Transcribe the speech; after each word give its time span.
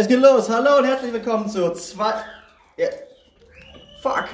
Es 0.00 0.06
geht 0.06 0.20
los. 0.20 0.48
Hallo 0.48 0.78
und 0.78 0.84
herzlich 0.84 1.12
willkommen 1.12 1.48
zur 1.48 1.74
zwei. 1.74 2.14
Ja. 2.76 2.86
Fuck. 4.00 4.26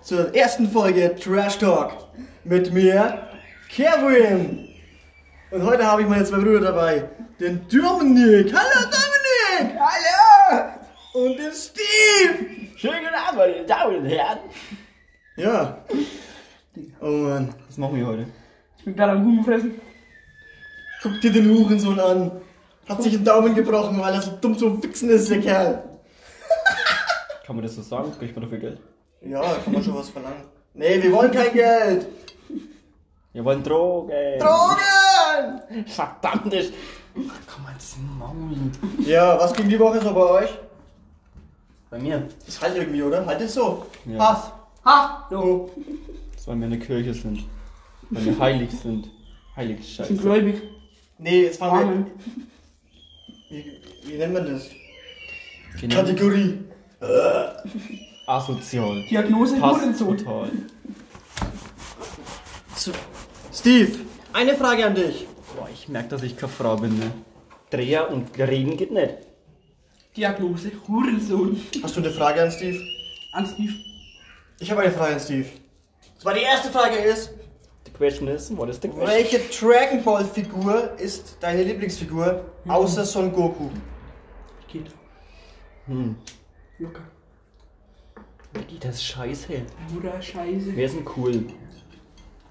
Zur 0.00 0.34
ersten 0.34 0.66
Folge 0.66 1.14
Trash 1.14 1.58
Talk 1.58 1.92
mit 2.44 2.72
mir, 2.72 3.28
Kevin. 3.68 4.66
Und 5.50 5.62
heute 5.62 5.86
habe 5.86 6.00
ich 6.00 6.08
meine 6.08 6.24
zwei 6.24 6.38
Brüder 6.38 6.72
dabei. 6.72 7.06
Den 7.38 7.68
Dominik. 7.68 8.50
Hallo 8.54 8.88
Dominik. 8.88 9.78
Hallo! 9.78 10.70
Und 11.12 11.38
den 11.38 11.52
Steve. 11.52 12.78
Schönen 12.78 13.00
guten 13.02 13.14
Abend, 13.14 13.36
meine 13.36 13.66
Damen 13.66 13.96
und 13.96 14.06
Herren. 14.06 14.38
Ja. 15.36 15.84
Oh 17.02 17.10
Mann. 17.10 17.54
Was 17.66 17.76
machen 17.76 17.94
wir 17.94 18.06
heute? 18.06 18.26
Ich 18.78 18.86
bin 18.86 18.96
gerade 18.96 19.12
am 19.12 19.22
Huhn 19.22 19.44
fressen. 19.44 19.78
Guck 21.02 21.20
dir 21.20 21.30
den 21.30 21.50
Hurensohn 21.50 22.00
an. 22.00 22.40
Hat 22.88 23.02
sich 23.02 23.14
einen 23.14 23.24
Daumen 23.24 23.54
gebrochen, 23.54 24.00
weil 24.00 24.14
er 24.14 24.22
so 24.22 24.32
dumm 24.40 24.56
zum 24.56 24.80
Fixen 24.80 25.10
ist, 25.10 25.30
der 25.30 25.40
Kerl. 25.40 25.82
Kann 27.46 27.56
man 27.56 27.64
das 27.64 27.74
so 27.76 27.82
sagen? 27.82 28.12
Kriegt 28.18 28.34
man 28.34 28.44
dafür 28.44 28.58
Geld? 28.58 28.80
Ja, 29.20 29.42
kann 29.64 29.72
man 29.72 29.82
schon 29.82 29.94
was 29.96 30.10
verlangen. 30.10 30.44
Nee, 30.74 31.02
wir 31.02 31.10
wollen 31.12 31.30
kein 31.32 31.52
Geld. 31.52 32.06
Wir 33.32 33.44
wollen 33.44 33.62
Drogen. 33.64 34.10
Drogen! 34.38 35.86
Verdammt. 35.86 36.54
Ach, 36.54 37.40
komm 37.52 37.64
mal 37.64 37.72
ins 37.72 37.96
Maul. 38.18 38.56
Ja, 39.04 39.38
was 39.40 39.52
ging 39.54 39.68
die 39.68 39.78
Woche 39.78 40.00
so 40.00 40.12
bei 40.14 40.20
euch? 40.44 40.50
Bei 41.90 41.98
mir. 41.98 42.28
Ist 42.46 42.62
halt 42.62 42.76
irgendwie, 42.76 43.02
oder? 43.02 43.24
Halt 43.26 43.40
es 43.40 43.54
so. 43.54 43.86
Ja. 44.04 44.18
Hass. 44.18 44.52
Ha! 44.84 45.26
So. 45.30 45.70
Das 46.34 46.46
weil 46.46 46.56
wir 46.58 46.64
in 46.64 46.70
der 46.70 46.80
Kirche 46.80 47.14
sind. 47.14 47.44
Weil 48.10 48.24
wir 48.24 48.38
heilig 48.38 48.70
sind. 48.70 49.10
Heilig 49.56 49.78
Ich 49.80 49.96
bin 49.96 50.06
Scheiße. 50.06 50.14
gläubig. 50.22 50.62
Nee, 51.18 51.42
jetzt 51.44 51.58
fahren 51.58 51.78
wir. 51.78 51.86
Amen. 51.86 52.06
Wie, 53.50 53.64
wie 54.04 54.16
nennt 54.18 54.34
man 54.34 54.46
das? 54.52 54.68
Genau. 55.80 55.96
Kategorie. 55.96 56.58
Asozial. 58.26 59.02
Diagnose 59.08 59.56
Passt 59.58 59.80
Hurensohn. 59.80 60.18
total. 60.18 60.50
So. 62.76 62.92
Steve, 63.52 64.00
eine 64.32 64.54
Frage 64.54 64.84
an 64.86 64.94
dich. 64.94 65.26
Boah, 65.56 65.68
ich 65.72 65.88
merke, 65.88 66.08
dass 66.10 66.22
ich 66.22 66.36
keine 66.36 66.52
Frau 66.52 66.76
bin, 66.76 66.98
ne? 66.98 67.10
Dreher 67.70 68.10
und 68.10 68.36
reden 68.38 68.76
geht 68.76 68.92
nicht. 68.92 69.14
Diagnose 70.16 70.72
Hurensohn. 70.86 71.60
Hast 71.82 71.96
du 71.96 72.00
eine 72.00 72.10
Frage 72.10 72.42
an 72.42 72.50
Steve? 72.50 72.80
An 73.32 73.46
Steve. 73.46 73.72
Ich 74.60 74.70
habe 74.70 74.82
eine 74.82 74.92
Frage 74.92 75.14
an 75.14 75.20
Steve. 75.20 75.46
Zwar 76.18 76.34
die 76.34 76.42
erste 76.42 76.70
Frage 76.70 76.96
ist, 76.96 77.30
The 77.92 77.96
question 77.96 78.28
is, 78.28 78.50
what 78.50 78.68
is 78.68 78.78
the 78.80 78.88
question? 78.88 79.06
welche 79.08 79.38
Dragon 79.50 80.02
Ball 80.04 80.24
Figur 80.24 80.92
ist 80.98 81.36
deine 81.40 81.62
Lieblingsfigur 81.62 82.44
außer 82.66 83.04
Son 83.04 83.32
Goku? 83.32 83.70
Geht. 84.70 84.86
Hm. 85.86 86.16
Locker. 86.78 87.02
Geht 88.68 88.84
das 88.84 89.02
scheiße. 89.02 89.62
Bruder, 89.90 90.20
Scheiße. 90.20 90.76
Wer 90.76 90.84
ist 90.84 90.96
denn 90.96 91.06
cool? 91.16 91.44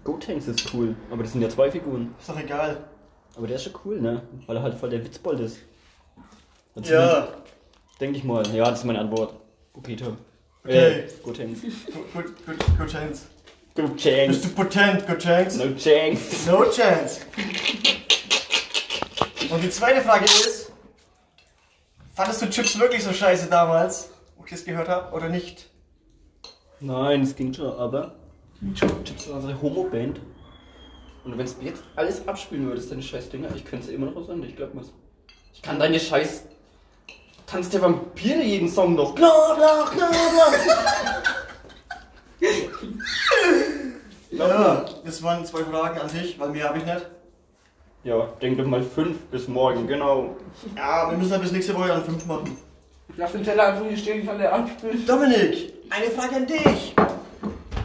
Gotenks 0.03 0.47
ist 0.47 0.73
cool, 0.73 0.95
aber 1.11 1.23
das 1.23 1.33
sind 1.33 1.41
ja 1.41 1.49
zwei 1.49 1.69
Figuren. 1.69 2.15
Ist 2.19 2.30
doch 2.30 2.39
egal. 2.39 2.85
Aber 3.35 3.45
der 3.45 3.58
ist 3.58 3.63
schon 3.63 3.73
cool, 3.85 4.02
ne? 4.02 4.23
Weil 4.47 4.55
er 4.55 4.63
halt 4.63 4.73
voll 4.75 4.89
der 4.89 5.03
Witzbold 5.03 5.39
ist. 5.41 5.59
Und 6.73 6.88
Ja. 6.89 7.27
Denke 7.99 8.17
ich 8.17 8.23
mal. 8.23 8.47
Ja, 8.55 8.69
das 8.69 8.80
ist 8.80 8.85
meine 8.85 8.99
Antwort. 8.99 9.35
Gogeta. 9.73 10.17
Okay. 10.63 11.02
Äh, 11.02 11.08
Gotenks. 11.23 11.61
Gut, 12.13 12.25
good 13.78 13.95
chance. 13.95 14.28
Bist 14.28 14.45
du 14.45 14.50
potent, 14.50 15.08
good 15.08 15.20
chance? 15.20 15.58
No 15.58 15.73
Chance. 15.75 16.52
No 16.52 16.66
chance. 16.72 17.22
Und 19.50 19.64
die 19.64 19.70
zweite 19.70 20.02
Frage 20.02 20.25
ist, 20.25 20.72
fandest 22.14 22.42
du 22.42 22.50
Chips 22.50 22.78
wirklich 22.80 23.03
so 23.03 23.14
scheiße 23.14 23.48
damals, 23.48 24.09
wo 24.36 24.44
ich 24.44 24.52
das 24.52 24.66
gehört 24.66 24.89
habe, 24.89 25.16
oder 25.16 25.30
nicht? 25.30 25.70
Nein, 26.80 27.22
es 27.22 27.36
ging 27.36 27.53
schon, 27.53 27.72
aber. 27.78 28.16
Chips 28.73 29.30
war 29.30 29.36
unsere 29.36 29.61
Homo-Band. 29.61 30.20
Und 31.23 31.37
wenn 31.37 31.45
du 31.45 31.54
jetzt 31.61 31.83
alles 31.95 32.27
abspielen 32.27 32.67
würdest, 32.67 32.92
deine 32.92 33.04
scheiß 33.04 33.30
Dinger, 33.30 33.49
ich 33.55 33.64
könnte 33.64 33.87
es 33.87 33.92
immer 33.92 34.08
noch 34.08 34.16
auswendig, 34.16 34.55
glaub 34.55 34.73
mir's. 34.73 34.92
Ich 35.54 35.61
kann 35.61 35.80
deine 35.80 35.99
scheiß. 35.99 36.43
Tanz 37.45 37.70
der 37.70 37.82
Vampire 37.82 38.42
jeden 38.42 38.70
Song 38.70 38.95
noch. 38.95 39.14
Bla 39.16 39.54
bla 39.55 39.89
bla 39.93 40.10
bla. 40.10 41.23
Ja, 44.32 44.86
das 45.05 45.23
waren 45.23 45.45
zwei 45.45 45.64
Fragen 45.64 45.99
an 45.99 46.10
dich, 46.10 46.39
weil 46.39 46.49
mehr 46.49 46.67
habe 46.70 46.80
ich 46.80 46.86
nicht. 46.86 47.05
Ja, 48.04 48.27
denk 48.42 48.58
doch 48.58 48.65
mal 48.65 48.83
fünf 48.83 49.17
bis 49.32 49.48
morgen, 49.48 49.88
genau. 49.88 50.36
Ja, 50.76 51.10
wir 51.10 51.17
müssen 51.17 51.32
halt 51.32 51.42
bis 51.42 51.52
nächste 51.52 51.76
Woche 51.76 51.93
an 51.93 52.04
fünf 52.04 52.26
machen. 52.26 52.58
Lass 53.16 53.32
den 53.32 53.43
Teller 53.43 53.67
einfach 53.67 53.86
hier 53.86 53.98
stehen, 53.98 54.26
kann 54.26 54.37
der 54.37 54.54
abspülen. 54.54 55.05
Dominik, 55.05 55.73
eine 55.89 56.10
Frage 56.11 56.36
an 56.37 56.45
dich. 56.48 56.93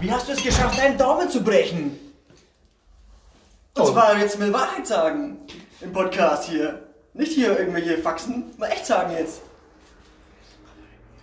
Wie 0.01 0.11
hast 0.13 0.29
du 0.29 0.33
es 0.33 0.43
geschafft, 0.43 0.79
deinen 0.79 0.99
Daumen 0.99 1.29
zu 1.31 1.43
brechen? 1.43 1.99
Und 3.77 3.83
Oh. 3.83 3.91
zwar 3.93 4.19
jetzt 4.19 4.39
mal 4.39 4.53
Wahrheit 4.53 4.87
sagen 4.87 5.39
im 5.81 5.93
Podcast 5.93 6.49
hier. 6.51 6.83
Nicht 7.15 7.33
hier 7.33 7.59
irgendwelche 7.59 7.99
Faxen, 7.99 8.45
mal 8.59 8.67
echt 8.67 8.85
sagen 8.87 9.13
jetzt. 9.19 9.43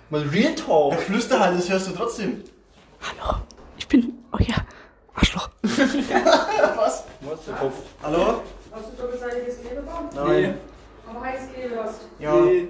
Mal 0.10 0.22
Real 0.24 0.52
Ja, 0.52 0.56
Talk. 0.56 0.96
flüster 1.02 1.40
halt, 1.40 1.58
das 1.58 1.70
hörst 1.70 1.88
du 1.88 1.92
trotzdem. 1.92 2.44
Hallo. 3.02 3.40
Ich 3.78 3.88
bin 3.88 4.18
euer 4.32 4.56
Arschloch. 5.20 5.50
Was? 5.64 7.04
Was? 7.22 7.46
Der 7.46 7.56
Kopf. 7.56 7.74
Hallo? 8.02 8.42
Hast 8.72 8.86
du 8.86 9.02
doppelseitiges 9.02 9.60
Klebeband? 9.62 10.16
Nein. 10.16 10.58
Aber 11.10 11.22
heißes 11.26 11.54
Klebe 11.54 11.84
hast. 11.84 12.02
Ja. 12.20 12.36
Nee. 12.36 12.68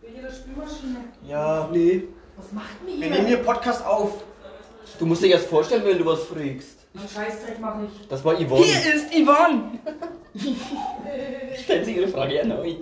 Wie 0.00 0.16
jede 0.16 0.32
Spülmaschine. 0.32 1.04
Ja. 1.26 1.68
Nee. 1.70 2.04
Was 2.36 2.52
macht 2.52 2.68
denn 2.86 3.00
Wir 3.00 3.10
nehmen 3.10 3.26
hier 3.26 3.36
Podcast 3.38 3.84
auf. 3.84 4.12
Du 4.98 5.04
musst 5.06 5.22
dir 5.22 5.28
jetzt 5.28 5.48
vorstellen, 5.48 5.82
wenn 5.84 5.98
du 5.98 6.06
was 6.06 6.22
fragst. 6.24 6.78
Einen 6.94 7.08
Scheißdreck 7.08 7.60
mach 7.60 7.76
ich. 7.82 8.08
Das 8.08 8.24
war 8.24 8.34
Yvonne. 8.34 8.64
Hier 8.64 8.94
ist 8.94 9.12
Yvonne. 9.12 9.78
Stellt 11.62 11.84
sie 11.84 11.96
ihre 11.96 12.08
Frage 12.08 12.38
erneut. 12.38 12.78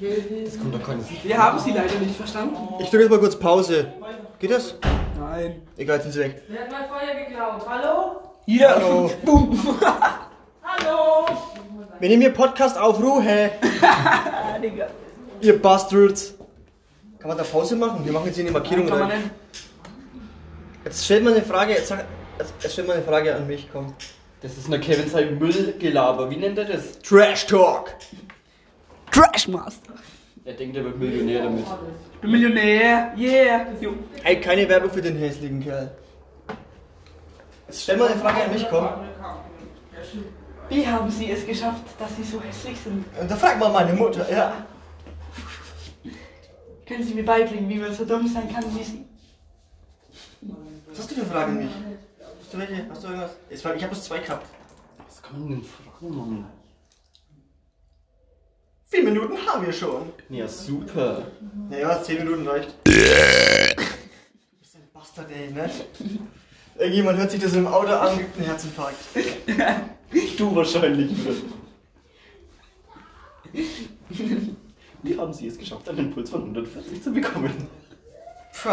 Das 0.00 0.58
kommt 0.58 0.74
doch 0.74 0.82
keines. 0.86 1.06
Wir 1.24 1.36
haben 1.36 1.58
sie 1.58 1.72
leider 1.72 1.98
nicht 1.98 2.16
verstanden. 2.16 2.56
Ich 2.78 2.88
drücke 2.88 3.02
jetzt 3.02 3.10
mal 3.10 3.18
kurz 3.18 3.36
Pause. 3.36 3.92
Geht 4.38 4.52
das? 4.52 4.76
Nein. 5.40 5.62
Egal, 5.78 5.96
jetzt 5.96 6.04
sind 6.04 6.12
sie 6.12 6.20
weg. 6.20 6.42
Wer 6.48 6.60
hat 6.60 6.70
mein 6.70 6.88
Feuer 6.88 7.24
geklaut? 7.24 7.66
Hallo? 7.66 8.20
Hier. 8.44 8.68
Hallo. 8.68 9.10
Boom. 9.24 9.80
Hallo? 10.62 11.26
Wir 11.98 12.08
nehmen 12.08 12.22
hier 12.22 12.32
Podcast 12.32 12.76
auf 12.76 13.00
Ruhe. 13.00 13.50
Digga. 14.62 14.88
Ihr 15.40 15.60
Bastards. 15.60 16.34
Kann 17.18 17.28
man 17.28 17.38
da 17.38 17.44
Pause 17.44 17.76
machen? 17.76 18.04
Wir 18.04 18.12
machen 18.12 18.26
jetzt 18.26 18.36
hier 18.36 18.44
eine 18.44 18.52
Markierung 18.52 18.86
Kann 18.86 18.98
man 18.98 19.10
rein. 19.10 19.30
Jetzt 20.84 21.04
stellt 21.04 21.24
mal 21.24 21.34
eine 21.34 21.42
Frage, 21.42 21.72
jetzt, 21.72 21.88
sag, 21.88 22.06
jetzt, 22.38 22.52
jetzt 22.62 22.72
stellt 22.72 22.88
mal 22.88 22.94
eine 22.94 23.02
Frage 23.02 23.34
an 23.34 23.46
mich, 23.46 23.68
komm. 23.70 23.94
Das 24.42 24.56
ist 24.56 24.68
nur 24.68 24.78
Kevin 24.78 25.08
sein 25.08 25.38
Müllgelaber. 25.38 26.30
Wie 26.30 26.36
nennt 26.36 26.58
er 26.58 26.64
das? 26.64 26.98
Trash 27.00 27.46
Talk. 27.46 27.94
Trashmaster. 29.10 29.94
Er 30.50 30.56
denkt, 30.56 30.76
er 30.76 30.84
wird 30.84 30.98
Millionär 30.98 31.44
damit. 31.44 31.64
Ich 32.14 32.20
bin 32.20 32.30
Millionär. 32.32 33.14
Yeah. 33.16 33.66
Ey, 34.24 34.40
keine 34.40 34.68
Werbung 34.68 34.90
für 34.90 35.00
den 35.00 35.16
hässlichen 35.16 35.62
Kerl. 35.62 35.92
Jetzt 37.68 37.84
stell 37.84 37.96
mal 37.96 38.08
eine 38.08 38.20
Frage 38.20 38.42
an 38.42 38.52
mich, 38.52 38.66
komm. 38.68 38.88
Wie 40.68 40.84
haben 40.84 41.08
sie 41.08 41.30
es 41.30 41.46
geschafft, 41.46 41.84
dass 42.00 42.16
sie 42.16 42.24
so 42.24 42.42
hässlich 42.42 42.76
sind? 42.80 43.04
Und 43.20 43.30
da 43.30 43.36
frag 43.36 43.60
mal 43.60 43.70
meine 43.70 43.92
Mutter, 43.92 44.28
ja. 44.28 44.66
Können 46.84 47.04
Sie 47.04 47.14
mir 47.14 47.24
beibringen, 47.24 47.68
wie 47.68 47.76
man 47.76 47.94
so 47.94 48.04
dumm 48.04 48.26
sein 48.26 48.52
kann 48.52 48.64
wie 48.76 48.82
Sie? 48.82 49.04
Was 50.88 50.98
hast 50.98 51.12
du 51.12 51.14
für 51.14 51.26
Fragen 51.26 51.52
an 51.52 51.58
mich? 51.58 51.70
Hast 52.40 52.52
du 52.52 52.58
welche? 52.58 52.88
Hast 52.90 53.04
du 53.04 53.06
irgendwas? 53.06 53.36
Ich 53.50 53.64
habe 53.64 53.76
bloß 53.76 54.02
zwei 54.02 54.18
gehabt. 54.18 54.46
Was 55.06 55.22
kann 55.22 55.38
man 55.38 55.48
denn 55.50 55.62
fragen, 55.62 56.16
Mann? 56.16 56.44
Vier 58.90 59.04
Minuten 59.04 59.36
haben 59.46 59.64
wir 59.64 59.72
schon. 59.72 60.12
Ja, 60.28 60.48
super. 60.48 61.22
Naja, 61.68 62.02
zehn 62.02 62.18
Minuten 62.24 62.46
reicht. 62.48 62.70
Du 62.82 62.90
bist 62.90 64.74
ein 64.74 64.88
Bastard, 64.92 65.28
ey, 65.30 65.52
ne? 65.52 65.70
Irgendjemand 66.76 67.18
hört 67.18 67.30
sich 67.30 67.40
das 67.40 67.54
im 67.54 67.68
Auto 67.68 67.92
an, 67.92 68.18
gibt 68.18 68.36
einen 68.36 68.46
Herzinfarkt. 68.46 68.96
Du 70.36 70.56
wahrscheinlich. 70.56 71.12
Wie 75.02 75.16
haben 75.16 75.32
sie 75.32 75.46
es 75.46 75.56
geschafft, 75.56 75.88
einen 75.88 76.10
Puls 76.10 76.30
von 76.30 76.40
140 76.40 77.00
zu 77.00 77.12
bekommen? 77.12 77.52
Puh. 78.60 78.70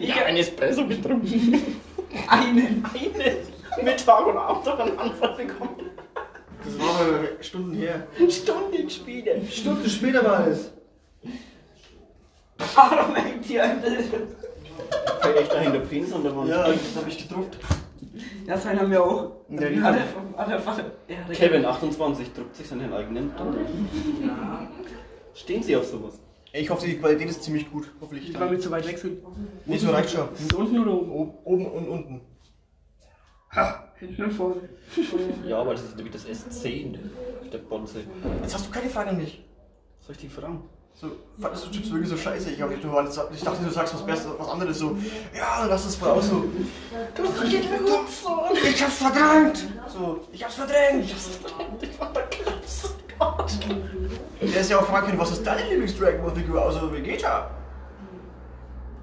Ich 0.00 0.14
habe 0.14 0.26
einen 0.26 0.36
Espresso 0.36 0.86
getrunken. 0.86 1.60
Einen. 2.28 2.84
Einen 2.84 3.84
Mittag 3.84 4.26
und 4.26 4.36
Abend 4.36 4.64
noch 4.64 4.78
einen 4.78 4.96
Anfall 4.96 5.34
bekommen. 5.34 5.90
Das 6.64 6.78
war 6.78 7.00
aber 7.00 7.42
Stunden 7.42 7.74
her. 7.74 8.06
Stunden 8.28 8.90
später. 8.90 9.32
Stunden 9.50 9.88
später 9.88 10.24
war 10.24 10.46
es. 10.46 10.70
Warum 12.74 13.14
hängt 13.16 13.44
hier 13.44 13.64
ein 13.64 13.82
Fällt 13.82 15.36
echt 15.36 15.52
dahin 15.52 15.72
der 15.72 15.80
Prinz 15.80 16.12
an 16.12 16.22
der 16.22 16.36
Wand. 16.36 16.48
Ja, 16.48 16.68
das 16.68 16.96
habe 16.96 17.08
ich 17.08 17.18
gedruckt. 17.28 17.56
Ja, 18.46 18.56
sein 18.58 18.78
haben 18.78 18.90
wir 18.90 19.02
auch. 19.02 19.32
Ja, 19.48 19.68
die 19.68 19.80
hat 19.80 19.96
er, 19.96 20.38
hat 20.38 20.48
er, 20.50 20.64
hat 20.66 20.78
er, 20.78 21.14
ja, 21.14 21.22
der- 21.26 21.36
Kevin, 21.36 21.64
28, 21.64 22.32
druckt 22.32 22.56
sich 22.56 22.68
seinen 22.68 22.92
eigenen 22.92 23.34
Daumen. 23.36 23.88
Stehen 25.34 25.62
Sie 25.62 25.76
auf 25.76 25.84
sowas? 25.86 26.18
Ich 26.52 26.68
hoffe, 26.68 26.86
die 26.86 26.98
Qualität 26.98 27.30
ist 27.30 27.42
ziemlich 27.42 27.70
gut. 27.70 27.90
Hoffentlich. 28.00 28.38
Weil 28.38 28.50
wir 28.50 28.60
zu 28.60 28.70
weit 28.70 28.86
weg 28.86 28.98
sind. 28.98 29.18
Nee, 29.64 29.78
so 29.78 29.90
reicht 29.90 30.10
schon. 30.10 30.28
Ist 30.34 30.52
es 30.52 30.52
unten 30.52 30.78
oder 30.80 30.92
oben? 30.92 31.32
Oben 31.44 31.66
und 31.66 31.88
unten. 31.88 32.20
Ha, 33.54 33.84
hinten 33.98 34.24
und 34.24 34.32
vorne. 34.32 34.68
Ja, 35.46 35.60
aber 35.60 35.72
das 35.72 35.82
ist 35.84 35.96
nämlich 35.96 36.12
das 36.14 36.26
S10 36.26 36.98
der 37.52 37.58
Bonze. 37.58 38.00
Jetzt 38.42 38.54
hast 38.54 38.66
du 38.66 38.70
keine 38.70 38.88
Frage 38.88 39.10
an 39.10 39.18
mich. 39.18 39.44
Soll 40.00 40.12
ich 40.12 40.18
die 40.18 40.28
fragen? 40.28 40.62
So, 40.94 41.08
fandest 41.38 41.66
du 41.66 41.70
Chips 41.70 41.90
wirklich 41.90 42.08
so 42.08 42.16
scheiße? 42.16 42.50
Ich, 42.50 42.60
hab, 42.60 42.68
du, 42.68 42.74
ich 43.34 43.42
dachte, 43.42 43.64
du 43.64 43.70
sagst 43.70 43.94
was 43.94 44.04
Besseres, 44.04 44.38
was 44.38 44.48
anderes 44.48 44.78
so. 44.78 44.96
Ja, 45.34 45.64
lass 45.66 45.86
es 45.86 45.96
voll 45.96 46.10
aus 46.10 46.28
so. 46.28 46.44
Du 47.14 47.22
mir 47.22 47.78
gut 47.78 48.08
so. 48.08 48.42
Ich 48.62 48.82
hab's 48.82 48.98
verdrängt. 48.98 49.68
So, 49.88 50.20
ich 50.32 50.44
hab's 50.44 50.54
verdrängt. 50.54 51.04
Ich 51.04 51.12
hab's 51.12 51.26
verdrängt. 51.28 51.82
Ich 51.82 52.00
war 52.00 52.12
der 52.12 52.26
Krebs. 52.28 52.94
Gott. 53.18 53.58
Der 54.40 54.60
ist 54.60 54.70
ja 54.70 54.78
auch 54.78 54.86
fragen 54.86 55.06
können, 55.06 55.18
was 55.18 55.32
ist 55.32 55.46
deine 55.46 55.68
Lieblings-Dragon 55.68 56.22
Ball 56.22 56.34
Figur 56.34 56.62
außer 56.62 56.92
Vegeta? 56.92 57.50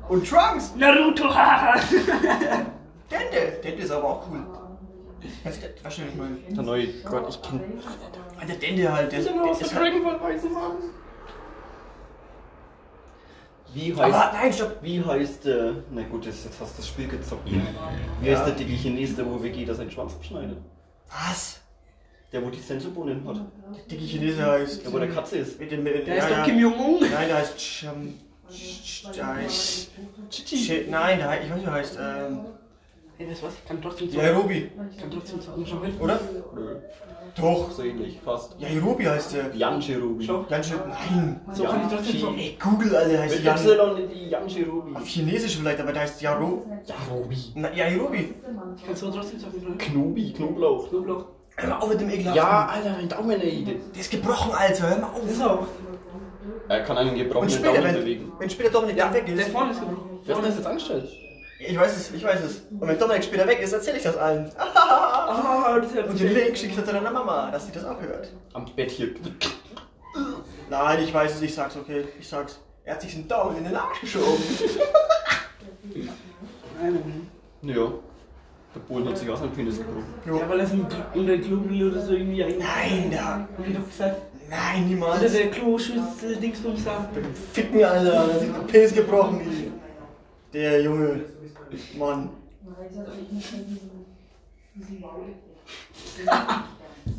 Und 0.07 0.27
Trunks. 0.27 0.73
Naruto, 0.75 1.33
haha! 1.33 1.79
Dende. 3.11 3.59
Dende 3.63 3.83
ist 3.83 3.91
aber 3.91 4.07
auch 4.09 4.27
cool. 4.29 4.45
Du, 5.21 5.83
wahrscheinlich 5.83 6.15
mal. 6.15 6.29
Der 6.49 6.63
neue 6.63 6.87
Gott, 7.03 7.29
ich 7.29 7.41
kenn. 7.41 7.61
Der 8.47 8.55
Dende 8.55 8.91
halt, 8.93 9.11
der, 9.11 9.19
der 9.21 9.51
ist 9.51 9.75
halt. 9.75 9.93
Wie 13.73 13.93
heißt. 13.95 13.99
Aber 14.15 14.31
nein, 14.33 14.53
stopp. 14.53 14.77
Wie 14.81 15.03
heißt 15.03 15.45
der. 15.45 15.75
Na 15.91 16.01
gut, 16.03 16.25
jetzt, 16.25 16.45
jetzt 16.45 16.59
hast 16.59 16.73
du 16.73 16.77
das 16.77 16.87
Spiel 16.87 17.07
gezockt. 17.07 17.47
Wie 18.21 18.31
heißt 18.35 18.47
der 18.47 18.53
dicke 18.55 18.73
Chines, 18.75 19.15
der 19.15 19.25
wo 19.25 19.41
Vegeta 19.41 19.73
seinen 19.73 19.91
Schwanz 19.91 20.13
abschneidet? 20.13 20.57
Was? 21.09 21.59
Der 22.31 22.43
wo 22.45 22.49
die 22.49 22.59
Sensobohnen 22.59 23.27
hat. 23.27 23.35
Der 23.35 23.97
dicke 23.97 24.05
Chinese 24.05 24.43
heißt. 24.45 24.85
Der 24.85 24.93
wo 24.93 24.99
der 24.99 25.09
Katze 25.09 25.37
ist. 25.37 25.59
Mit 25.59 25.71
dem, 25.71 25.83
mit, 25.83 26.07
Der 26.07 26.17
ist 26.17 26.29
ja. 26.29 26.37
doch 26.37 26.45
Kim 26.45 26.59
Jong-un. 26.59 26.99
Nein, 27.11 27.27
der 27.27 27.37
heißt 27.37 27.57
Cham. 27.57 28.13
Ch- 28.49 29.11
der 29.13 29.27
heißt. 29.27 29.89
Ch- 30.31 30.89
Nein, 30.89 31.19
der 31.19 31.29
heißt, 31.29 31.43
ich 31.43 31.49
weiß 31.51 31.55
nicht, 31.57 31.67
der 31.67 31.73
heißt. 31.73 31.97
Ähm, 32.01 32.39
Ey, 33.19 33.29
weißt 33.29 33.41
du 33.41 33.47
was? 33.47 33.53
Ich 33.55 33.65
kann 33.67 33.81
trotzdem 33.81 34.09
zocken. 34.09 34.25
Nairobi, 34.25 34.71
Ich 34.91 34.97
kann 34.97 35.11
trotzdem 35.11 35.41
zocken. 35.41 35.65
Schau 35.65 35.81
hin. 35.83 35.93
oder? 35.99 36.19
Nö. 36.55 36.75
Doch. 37.35 37.69
So 37.71 37.83
ähnlich, 37.83 38.17
fast. 38.23 38.59
Nairobi 38.61 39.03
heißt 39.05 39.33
der. 39.35 39.53
Jan 39.55 39.81
Cherubi. 39.81 40.25
Schau. 40.25 40.45
Ganz 40.49 40.69
schön. 40.69 40.79
Nein. 40.87 41.41
So 41.51 41.63
kann 41.65 41.81
ich 41.85 41.93
trotzdem 41.93 42.19
zocken. 42.21 42.39
Ey, 42.39 42.57
Google, 42.61 42.95
Alter, 42.95 43.19
heißt 43.19 43.35
Mit 43.35 43.43
Jan. 43.43 43.57
Y 43.67 43.97
in 44.03 44.09
die 44.09 44.29
Jan 44.29 44.47
Cherubi. 44.47 44.95
Auf 44.95 45.05
Chinesisch 45.05 45.57
vielleicht, 45.57 45.79
aber 45.81 45.91
der 45.91 46.01
heißt 46.03 46.21
Jaro. 46.21 46.65
Jarobi. 46.85 47.37
Na, 47.55 47.69
Nairobi. 47.69 48.33
Ich 48.77 48.85
kann 48.85 48.95
so 48.95 49.11
trotzdem 49.11 49.39
hin. 49.39 49.77
Knobi, 49.77 50.31
Knoblauch. 50.33 50.89
Knoblauch. 50.89 51.25
Hör 51.57 51.69
mal 51.69 51.77
auf 51.79 51.89
mit 51.89 51.99
dem 51.99 52.09
Ekelhaften. 52.09 52.35
Ja, 52.37 52.67
Alter, 52.67 52.91
mein 52.97 53.09
Daumen, 53.09 53.41
ey. 53.41 53.65
Der 53.93 53.99
ist 53.99 54.11
gebrochen, 54.11 54.51
Alter. 54.53 54.89
Hör 54.91 54.97
mal 54.97 55.07
auf. 55.07 55.29
Ist 55.29 55.41
auch. 55.43 55.67
Er 56.69 56.83
kann 56.83 56.97
einen 56.97 57.09
Und 57.09 57.17
gebrochenen 57.17 57.49
später, 57.49 57.73
Daumen 57.73 57.83
wenn, 57.83 57.95
bewegen. 57.95 58.31
wenn 58.39 58.49
später 58.49 58.69
Dominik 58.69 58.97
dann 58.97 59.13
weg 59.13 59.25
Der 59.25 59.35
ist. 59.35 59.49
vorne 59.49 59.71
ist 59.71 59.81
gebrochen. 59.81 60.19
Wer 60.23 60.37
hat 60.37 60.45
das 60.45 60.55
jetzt 60.55 60.67
angestellt? 60.67 61.09
Ich 61.59 61.77
weiß 61.77 61.95
es, 61.97 62.11
ich 62.13 62.23
weiß 62.23 62.41
es. 62.43 62.61
Und 62.71 62.87
wenn 62.87 62.97
Dominik 62.97 63.23
später 63.23 63.45
weg 63.47 63.59
ist, 63.59 63.73
erzähle 63.73 63.97
ich 63.97 64.03
das 64.03 64.15
allen. 64.17 64.49
Ah, 65.31 65.77
das 65.79 65.93
ja 65.93 66.03
Und 66.05 66.19
den 66.19 66.33
Link 66.33 66.57
schicke 66.57 66.69
ich 66.71 66.75
dann 66.77 66.85
zu 66.85 66.93
deiner 66.93 67.11
Mama, 67.11 67.51
dass 67.51 67.65
sie 67.67 67.71
das 67.71 67.83
auch 67.85 67.99
hört. 68.01 68.29
Am 68.53 68.65
Bett 68.75 68.89
hier. 68.89 69.09
Nein, 70.69 71.03
ich 71.03 71.13
weiß 71.13 71.35
es, 71.35 71.41
ich 71.41 71.53
sag's, 71.53 71.75
okay. 71.77 72.05
Ich 72.19 72.27
sag's. 72.27 72.59
Er 72.83 72.95
hat 72.95 73.01
sich 73.01 73.13
den 73.13 73.27
Daumen 73.27 73.57
in 73.57 73.65
den 73.65 73.75
Arsch 73.75 74.01
geschoben. 74.01 74.41
Nein, 75.93 76.09
nein. 77.61 77.75
Ja. 77.75 77.91
Der 78.75 78.79
Bohlen 78.87 79.07
hat 79.09 79.17
sich 79.17 79.29
auch 79.29 79.37
seinen 79.37 79.51
Penis 79.51 79.77
gebrochen. 79.77 80.05
Ja, 80.25 80.47
weil 80.49 80.57
das 80.59 80.71
ein 80.71 80.85
unter 81.13 81.37
Klobel 81.37 81.91
oder 81.91 82.01
so 82.01 82.13
irgendwie. 82.13 82.43
Nein, 82.43 83.11
da. 83.11 83.47
Hab 83.57 83.67
ich 83.67 83.75
doch 83.75 83.85
gesagt. 83.85 84.21
Nein, 84.49 84.83
Unter 84.83 84.87
niemals. 84.87 85.31
der 85.33 85.51
Kloschüssel 85.51 86.35
Dingsbums 86.41 86.85
da. 86.85 87.07
Ficken, 87.53 87.83
Alter. 87.83 88.11
Da 88.11 88.23
ist 88.25 88.41
der 88.41 88.59
Penis 88.71 88.93
gebrochen. 88.95 89.41
die- 89.43 89.71
Der 90.57 90.81
junge 90.81 91.21
Mann. 91.97 92.29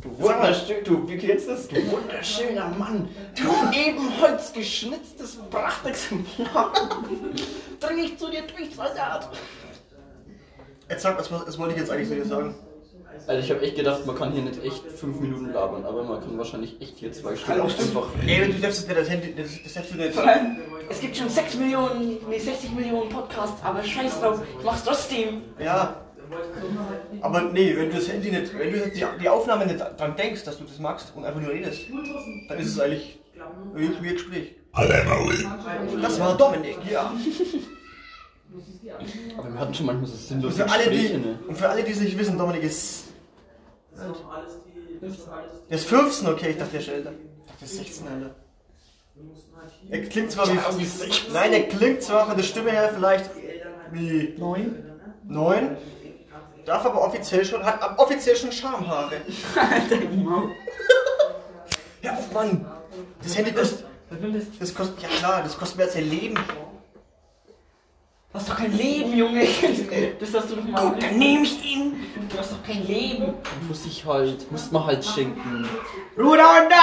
Du 0.03 0.19
wunderschön, 0.19 0.85
du, 0.85 1.09
wie 1.09 1.19
kennst 1.19 1.49
das? 1.49 1.69
Du 1.69 1.77
wunderschöner 1.91 2.69
Mann. 2.69 3.09
Du 3.37 3.51
ebenholz 3.77 4.53
geschnitztes 4.53 5.37
Prachtexemplar. 5.51 6.73
Dring 7.81 7.99
ich 7.99 8.19
zu 8.19 8.31
dir 8.31 8.43
durch, 8.43 8.75
Soldat. 8.75 9.31
Jetzt 10.89 11.03
sag, 11.03 11.19
was, 11.19 11.31
was 11.31 11.59
wollte 11.59 11.75
ich 11.75 11.81
jetzt 11.81 11.91
eigentlich 11.91 12.09
zu 12.09 12.15
dir 12.15 12.25
sagen? 12.25 12.55
Also 13.27 13.45
ich 13.45 13.51
habe 13.51 13.63
echt 13.63 13.77
gedacht, 13.77 14.07
man 14.07 14.17
kann 14.17 14.33
hier 14.33 14.43
nicht 14.43 14.65
echt 14.65 14.85
fünf 14.87 15.21
Minuten 15.21 15.53
labern, 15.53 15.85
aber 15.85 16.03
man 16.05 16.21
kann 16.21 16.37
wahrscheinlich 16.39 16.81
echt 16.81 16.99
hier 16.99 17.13
zwei 17.13 17.37
Stunden 17.37 17.61
Hallo, 17.61 17.69
stimmt. 17.69 17.97
einfach. 17.97 18.09
Ey, 18.27 18.53
du 18.53 18.61
darfst 18.61 18.91
das 18.91 19.09
Handy, 19.09 19.35
das, 19.37 19.51
das 19.63 19.75
setzt 19.75 19.93
du 19.93 19.97
nicht. 19.97 20.15
Vor 20.15 20.25
allem, 20.25 20.57
es 20.89 21.01
gibt 21.01 21.17
schon 21.17 21.29
6 21.29 21.57
Millionen, 21.57 22.19
nee, 22.29 22.39
60 22.39 22.73
Millionen 22.73 23.09
Podcasts, 23.09 23.63
aber 23.63 23.83
scheiß 23.83 24.21
drauf, 24.21 24.43
ich 24.59 24.65
mach's 24.65 24.85
trotzdem. 24.85 25.43
Ja. 25.59 25.97
Aber 27.21 27.43
nee, 27.43 27.77
wenn 27.77 27.91
du 27.91 27.97
das 27.97 28.09
Handy 28.09 28.31
nicht, 28.31 28.57
wenn 28.57 28.73
du 28.73 28.89
die, 28.89 29.05
die 29.21 29.29
Aufnahme 29.29 29.67
nicht 29.67 29.81
dran 29.81 30.17
denkst, 30.17 30.45
dass 30.45 30.59
du 30.59 30.65
das 30.65 30.79
magst 30.79 31.13
und 31.15 31.25
einfach 31.25 31.41
nur 31.41 31.51
redest, 31.51 31.83
dann 32.49 32.59
ist 32.59 32.69
es 32.69 32.81
eigentlich 32.81 33.19
ein 33.39 34.05
weird 34.05 34.15
Gespräch. 34.15 34.55
Das 36.01 36.21
war 36.21 36.37
Dominik, 36.37 36.79
ja. 36.91 37.13
Aber 39.37 39.53
wir 39.53 39.61
hatten 39.61 39.75
schon 39.75 39.87
manchmal 39.87 40.07
so 40.07 40.15
Und 40.15 40.21
sinnlose 40.21 40.57
für 40.57 40.71
alle, 40.71 40.91
die, 40.91 41.17
ne? 41.17 41.39
und 41.47 41.57
für 41.57 41.69
alle, 41.69 41.85
die 41.85 41.93
es 41.93 42.01
nicht 42.01 42.19
wissen, 42.19 42.37
Dominik 42.37 42.63
ist. 42.63 43.05
Der 45.71 45.77
ist 45.77 45.87
15, 45.87 46.29
okay, 46.29 46.51
ich 46.51 46.59
dachte, 46.59 46.73
der 46.73 46.81
ist 46.81 46.89
älter. 46.89 47.13
Ich 47.13 47.47
dachte, 47.47 47.59
der 47.61 47.67
ist 47.69 47.77
16, 47.77 48.09
Alter. 48.09 48.35
Er 49.91 50.03
klingt 50.03 50.33
zwar 50.33 50.49
wie. 50.49 50.59
Nein, 51.33 51.53
er 51.53 51.69
klingt 51.69 52.03
zwar 52.03 52.27
von 52.27 52.37
der 52.37 52.43
Stimme 52.43 52.71
her 52.71 52.91
vielleicht 52.95 53.31
wie 53.93 54.35
9? 54.39 54.87
9, 55.25 55.77
darf 56.65 56.87
aber 56.87 57.03
offiziell 57.03 57.45
schon, 57.45 57.65
hat 57.65 57.99
offiziell 57.99 58.37
schon 58.37 58.53
Schamhaare. 58.53 59.17
Alter. 59.57 59.97
Ja, 62.03 62.19
oh 62.19 62.35
Mann. 62.35 62.67
Das 63.23 63.37
Handy 63.37 63.53
kostet. 63.53 63.85
Das? 64.11 64.59
Das 64.59 64.75
kostet. 64.75 65.03
Ja 65.03 65.09
klar, 65.09 65.43
das 65.43 65.57
kostet 65.59 65.77
mehr 65.77 65.87
als 65.87 65.95
sein 65.95 66.09
Leben. 66.09 66.35
Du 68.33 68.39
hast 68.39 68.49
doch 68.49 68.57
kein 68.57 68.77
Leben, 68.77 69.13
Junge. 69.13 69.45
Das 70.21 70.35
hast 70.35 70.51
du 70.51 70.57
doch 70.57 70.65
mal. 70.65 70.91
Gut, 70.91 71.03
dann 71.03 71.19
nehme 71.19 71.43
ich 71.43 71.65
ihn. 71.65 71.97
Du 72.31 72.39
hast 72.39 72.53
doch 72.53 72.63
kein 72.63 72.87
Leben. 72.87 73.35
Muss 73.67 73.85
ich 73.87 74.07
halt, 74.07 74.51
muss 74.53 74.71
man 74.71 74.87
halt 74.87 75.05
schenken. 75.05 75.69
Ruhe 76.17 76.37
da 76.37 76.63
und 76.63 76.71
da! 76.71 76.77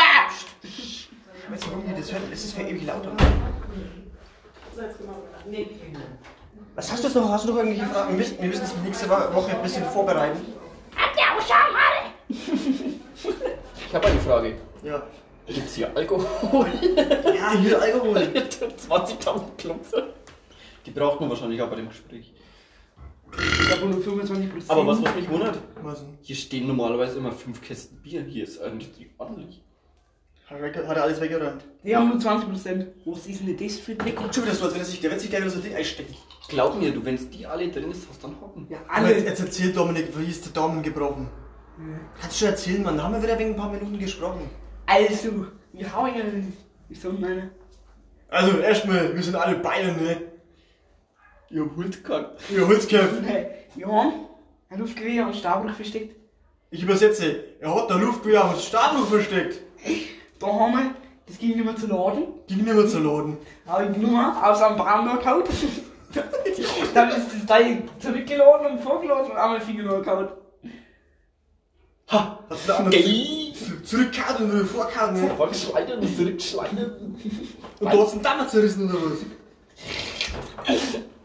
Weißt 1.49 1.63
du, 1.65 1.69
irgendwie, 1.69 2.01
das, 2.01 2.11
hört, 2.11 2.23
das 2.29 2.43
ist 2.43 2.53
für 2.53 2.63
ewig 2.63 2.85
lauter. 2.85 3.11
Was 6.75 6.91
hast 6.91 7.05
du 7.05 7.19
noch? 7.21 7.31
Hast 7.31 7.45
du 7.45 7.51
noch 7.51 7.57
irgendwelche 7.59 7.85
Fragen? 7.85 8.09
Wir 8.09 8.17
müssen, 8.17 8.41
wir 8.41 8.47
müssen 8.49 8.61
uns 8.63 8.73
nächste 8.83 9.09
Woche 9.09 9.51
ein 9.55 9.61
bisschen 9.63 9.85
vorbereiten. 9.85 10.41
Ich 13.87 13.95
habe 13.95 14.07
eine 14.07 14.19
Frage. 14.19 14.55
Ja. 14.83 15.01
Gibt's 15.47 15.75
hier 15.75 15.95
Alkohol? 15.95 16.67
Ja, 17.33 17.51
hier 17.53 17.81
Alkohol. 17.81 18.17
20.000 18.89 19.41
Klumpe. 19.57 20.16
Die 20.87 20.91
braucht 20.91 21.19
man 21.19 21.29
wahrscheinlich 21.29 21.61
auch 21.61 21.69
bei 21.69 21.75
dem 21.75 21.89
Gespräch. 21.89 22.33
Ich 23.33 23.71
habe 23.75 23.87
nur 23.87 24.01
25 24.01 24.49
Prozent. 24.49 24.71
Aber 24.71 24.87
was, 24.87 25.03
was 25.03 25.15
mich 25.15 25.29
wundert, 25.29 25.59
hier 26.21 26.35
stehen 26.35 26.65
normalerweise 26.65 27.17
immer 27.17 27.33
fünf 27.33 27.61
Kästen 27.61 28.01
Bier. 28.01 28.23
Hier 28.23 28.45
ist 28.45 28.61
eigentlich 28.61 28.93
die 28.93 29.09
ordentlich. 29.17 29.61
Hat 30.49 30.61
er 30.61 30.87
hat 30.87 30.95
er 30.95 31.03
alles 31.03 31.19
weggeräumt? 31.19 31.65
Die 31.83 31.93
haben 31.93 32.07
nur 32.07 32.19
20 32.19 32.49
Prozent. 32.49 32.87
Was 33.03 33.27
ist 33.27 33.41
denn 33.45 33.57
das 33.57 33.79
für 33.79 33.91
ein? 33.91 34.15
Guck 34.15 34.33
schon 34.33 34.45
wieder 34.45 34.55
so, 34.55 34.63
als 34.63 34.73
wenn 34.75 34.81
er 34.81 34.85
sich, 34.85 35.01
der 35.01 35.11
wird 35.11 35.19
sich 35.19 35.29
gleich 35.29 35.41
wieder 35.41 35.51
so 35.51 35.57
ein 35.57 35.63
Ding 35.63 35.75
einstecken. 35.75 36.15
Glaub 36.47 36.79
mir, 36.79 36.93
du, 36.93 37.03
wenn's 37.03 37.29
die 37.29 37.45
alle 37.45 37.67
drin 37.67 37.91
ist, 37.91 38.07
hast 38.09 38.23
du 38.23 38.27
dann 38.27 38.39
hocken. 38.39 38.65
Ja, 38.69 38.77
Aber 38.87 39.09
jetzt, 39.09 39.17
alle. 39.17 39.25
jetzt 39.25 39.39
erzähl 39.41 39.73
Dominik, 39.73 40.17
wie 40.17 40.31
ist 40.31 40.45
der 40.45 40.53
Daumen 40.53 40.81
gebrochen? 40.81 41.27
Kannst 42.21 42.37
du 42.39 42.45
schon 42.45 42.53
erzählen, 42.53 42.81
Mann? 42.81 42.95
Da 42.95 43.03
haben 43.03 43.13
wir 43.13 43.21
wieder 43.21 43.37
wegen 43.37 43.49
ein 43.49 43.55
paar 43.57 43.71
Minuten 43.71 43.99
gesprochen. 43.99 44.49
Also, 44.85 45.47
wir 45.73 45.93
hauen 45.93 46.15
ja. 46.15 46.23
Ich 46.89 47.01
so 47.01 47.11
meine. 47.11 47.51
Also, 48.29 48.57
erstmal, 48.59 49.13
wir 49.13 49.21
sind 49.21 49.35
alle 49.35 49.57
Bayern, 49.57 50.01
ne? 50.01 50.21
Ihr 51.49 51.61
habt 51.61 51.75
Hultkackt. 51.77 52.41
Ihr 52.51 52.67
Holzköpfe. 52.67 53.21
Hey, 53.23 53.47
wir 53.75 53.87
haben 53.87 54.13
ein 54.69 54.79
Luftgewehr 54.79 55.25
und 55.27 55.35
Stabruch 55.35 55.71
versteckt. 55.73 56.15
Ich 56.71 56.83
übersetze. 56.83 57.43
Er 57.61 57.73
hat 57.73 57.89
der 57.89 57.97
Luftgewehr 57.97 58.43
am 58.43 58.55
Stabbuch 58.59 59.07
versteckt. 59.07 59.61
Da 60.39 60.47
haben 60.47 60.73
wir, 60.73 60.91
das 61.25 61.37
ging 61.37 61.55
nicht 61.55 61.63
mehr 61.63 61.75
zu 61.77 61.87
laden. 61.87 62.23
Ging 62.47 62.57
nicht 62.63 62.73
mehr 62.75 62.87
zu 62.87 62.99
laden. 62.99 63.37
Habe 63.65 63.89
ich 63.91 63.97
Nummer 63.97 64.45
aus 64.45 64.61
einem 64.61 64.77
Braun 64.77 65.05
gehauen. 65.19 65.43
Dann 66.93 67.09
ist 67.09 67.33
das 67.33 67.45
Teil 67.45 67.83
zurückgeladen 67.99 68.71
und 68.73 68.81
vorgeladen 68.81 69.31
und 69.31 69.37
einmal 69.37 69.61
Finger 69.61 69.83
noch 69.83 70.01
gehauen. 70.03 70.27
Ha! 72.11 72.39
Hast 72.49 72.63
du 72.63 72.67
da 72.71 72.77
einmal 72.77 72.91
zu- 72.93 73.83
zurückgehauen 73.83 74.43
und 74.43 74.53
wieder 74.53 74.65
vorgehauen, 74.65 75.13
ne? 75.21 75.31
Vorgeschleudert 75.35 76.01
und 76.01 76.15
zurückgeschleudert. 76.17 77.01
Und 77.79 77.93
du 77.93 78.01
hast 78.01 78.13
einen 78.13 78.21
Dammer 78.21 78.47
zerrissen 78.47 78.89
oder 78.89 78.99
was? 79.11 79.19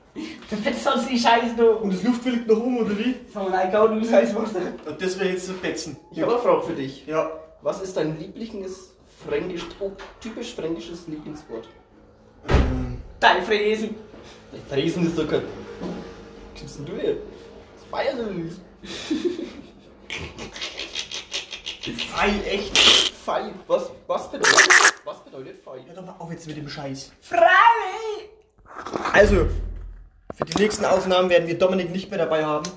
Fetzt 0.56 0.86
uns 0.86 1.08
die 1.08 1.18
Scheiße 1.18 1.54
da. 1.56 1.64
Und 1.64 1.92
das 1.92 2.02
Luft 2.02 2.22
fliegt 2.22 2.46
nach 2.46 2.56
oben 2.56 2.78
oder 2.78 2.98
wie? 2.98 3.14
Das 3.32 3.42
wir 3.42 3.52
reingehauen 3.52 3.92
und 3.92 4.04
das 4.04 4.12
heißt 4.12 4.34
Wasser. 4.34 4.60
Und 4.86 5.00
das 5.02 5.18
wäre 5.18 5.30
jetzt 5.30 5.46
so 5.46 5.54
Betzen. 5.54 5.96
Ich 6.10 6.20
habe 6.20 6.32
eine 6.32 6.40
Frage 6.40 6.62
für 6.62 6.74
dich. 6.74 7.06
Ja. 7.06 7.30
Was 7.62 7.80
ist 7.80 7.96
dein 7.96 8.18
liebliches 8.18 8.92
Fränkisch, 9.26 9.64
oh, 9.78 9.92
typisch 10.20 10.54
fränkisches 10.54 11.06
Lieblingswort. 11.06 11.68
Dein 13.20 13.42
Fräsen. 13.44 13.94
Der 14.52 14.60
Fräsen 14.68 15.06
ist 15.06 15.16
doch 15.16 15.28
kein. 15.28 15.42
Was 15.42 16.60
gibst 16.60 16.78
denn 16.78 16.86
du 16.86 17.00
hier? 17.00 17.16
Das 17.76 17.84
Bayerisch. 17.90 18.54
Fei, 22.10 22.30
echt? 22.46 22.78
Fei. 22.78 23.52
Was, 23.68 23.90
was 24.08 24.30
bedeutet, 24.30 24.68
was 25.04 25.24
bedeutet 25.24 25.56
Fei? 25.64 25.78
Hör 25.86 25.94
doch 25.94 26.04
mal 26.04 26.16
auf 26.18 26.30
jetzt 26.32 26.46
mit 26.48 26.56
dem 26.56 26.68
Scheiß. 26.68 27.12
Frei! 27.20 28.28
Also, 29.12 29.46
für 30.34 30.44
die 30.44 30.62
nächsten 30.62 30.84
Aufnahmen 30.84 31.30
werden 31.30 31.48
wir 31.48 31.58
Dominik 31.58 31.90
nicht 31.90 32.10
mehr 32.10 32.18
dabei 32.18 32.44
haben, 32.44 32.68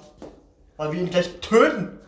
weil 0.77 0.91
wir 0.91 0.99
ihn 0.99 1.09
gleich 1.09 1.29
töten. 1.39 1.99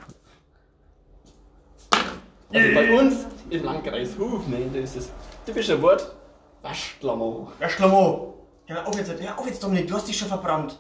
Also 2.53 2.73
bei 2.73 2.97
uns 2.97 3.25
im 3.49 3.63
Landkreis 3.63 4.17
Hufne, 4.17 4.69
da 4.73 4.79
ist 4.79 4.95
das 4.95 5.09
typische 5.45 5.81
Wort 5.81 6.15
Waschklammer. 6.61 7.51
Ja, 7.59 7.69
Schlammo. 7.69 8.33
Hör 8.65 8.85
auf 8.85 8.97
jetzt, 8.97 9.09
hör 9.09 9.39
auf 9.39 9.47
jetzt, 9.47 9.63
Dominik, 9.63 9.87
du 9.87 9.95
hast 9.95 10.07
dich 10.07 10.17
schon 10.17 10.27
verbrannt. 10.27 10.79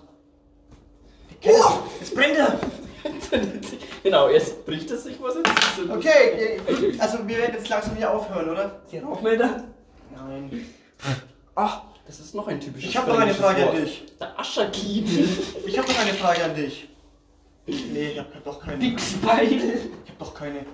Es. 1.41 1.55
Jetzt 1.99 2.15
brennt 2.15 2.37
er. 2.37 2.59
genau, 4.03 4.27
jetzt 4.29 4.65
bricht 4.65 4.89
es 4.91 5.03
sich 5.03 5.21
was 5.21 5.35
jetzt. 5.35 5.89
Okay, 5.89 6.59
also 6.99 7.25
wir 7.25 7.37
werden 7.37 7.55
jetzt 7.55 7.69
langsam 7.69 7.95
hier 7.95 8.11
aufhören, 8.11 8.49
oder? 8.49 8.81
Die 8.91 8.97
Rauchmelder? 8.97 9.63
Nein. 10.15 10.65
Ach, 11.55 11.83
das 12.07 12.19
ist 12.19 12.33
noch 12.35 12.47
ein 12.47 12.59
typisches 12.59 12.89
Ich 12.89 12.97
hab 12.97 13.07
noch 13.07 13.19
eine 13.19 13.33
Frage 13.33 13.63
an 13.67 13.73
Wort. 13.75 13.83
dich. 13.85 14.03
Der 14.19 14.39
Ascherkiebel. 14.39 15.27
Ich 15.65 15.77
habe 15.77 15.87
noch 15.87 15.99
eine 15.99 16.13
Frage 16.13 16.43
an 16.45 16.55
dich. 16.55 16.87
Nee, 17.65 18.11
ich 18.13 18.19
hab 18.19 18.43
doch 18.45 18.61
keine. 18.61 18.81
Wichsbeil. 18.81 19.53
Ich 19.53 20.11
hab 20.11 20.19
doch 20.19 20.33
keine. 20.33 20.65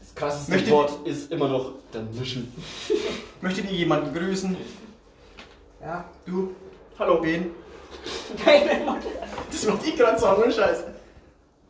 Das 0.00 0.14
krasseste 0.14 0.52
Möchte- 0.52 0.70
Wort 0.70 1.06
ist 1.06 1.30
immer 1.32 1.48
noch 1.48 1.72
der 1.92 2.02
Nischel. 2.02 2.46
Möchtet 3.40 3.64
ihr 3.70 3.76
jemanden 3.78 4.14
grüßen? 4.14 4.56
Ja. 5.80 6.04
Du? 6.26 6.54
Hallo. 6.98 7.22
Wen? 7.22 7.50
Keine 8.44 8.84
Mutter. 8.84 9.00
Das 9.50 9.64
macht 9.66 9.86
ich 9.86 9.96
gerade 9.96 10.18
so, 10.18 10.28
ohne 10.28 10.52
Scheiß. 10.52 10.84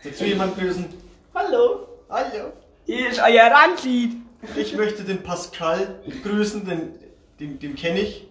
Willst 0.02 0.20
du 0.20 0.24
jemanden 0.26 0.58
grüßen? 0.60 0.86
Hallo. 1.34 1.88
Hallo. 2.10 2.52
Hier 2.86 3.10
ist 3.10 3.18
euer 3.20 3.50
Randlied. 3.50 4.16
Ich 4.56 4.76
möchte 4.76 5.02
den 5.02 5.22
Pascal 5.22 6.00
grüßen, 6.22 6.64
den, 6.64 6.94
den, 7.40 7.58
den 7.58 7.74
kenne 7.74 8.00
ich. 8.00 8.26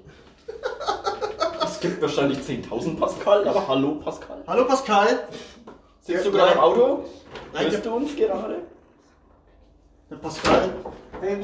Es 1.64 1.80
gibt 1.82 2.02
wahrscheinlich 2.02 2.40
10.000 2.40 2.98
Pascal, 2.98 3.48
aber 3.48 3.68
hallo 3.68 3.96
Pascal. 3.96 4.42
Hallo 4.48 4.66
Pascal. 4.66 5.28
Sitzt 6.02 6.26
du 6.26 6.32
gerade 6.32 6.54
im 6.54 6.60
Auto? 6.60 7.06
Nein, 7.54 7.70
Hörst 7.70 7.86
du 7.86 7.94
uns 7.94 8.16
gerade? 8.16 8.62
der 10.10 10.16
Pascal. 10.16 10.74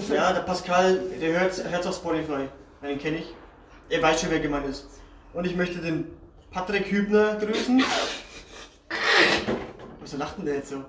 Ja, 0.09 0.31
der 0.31 0.41
Pascal, 0.41 0.99
der 1.19 1.39
hört 1.41 1.69
hört's 1.69 1.87
auf 1.87 1.95
Spotify. 1.95 2.47
Den 2.81 2.97
kenne 2.99 3.17
ich. 3.17 3.35
Er 3.89 4.01
weiß 4.01 4.21
schon, 4.21 4.29
wer 4.29 4.39
gemeint 4.39 4.65
ist. 4.67 4.87
Und 5.33 5.45
ich 5.45 5.55
möchte 5.55 5.79
den 5.79 6.07
Patrick 6.51 6.89
Hübner 6.89 7.35
grüßen. 7.35 7.83
Wieso 10.01 10.17
lacht 10.17 10.37
denn 10.37 10.45
der 10.45 10.55
jetzt 10.55 10.69
so? 10.69 10.83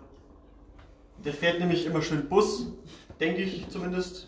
Der 1.25 1.33
fährt 1.33 1.59
nämlich 1.59 1.87
immer 1.87 2.02
schön 2.02 2.28
Bus. 2.28 2.66
Denke 3.21 3.42
ich 3.42 3.68
zumindest. 3.68 4.26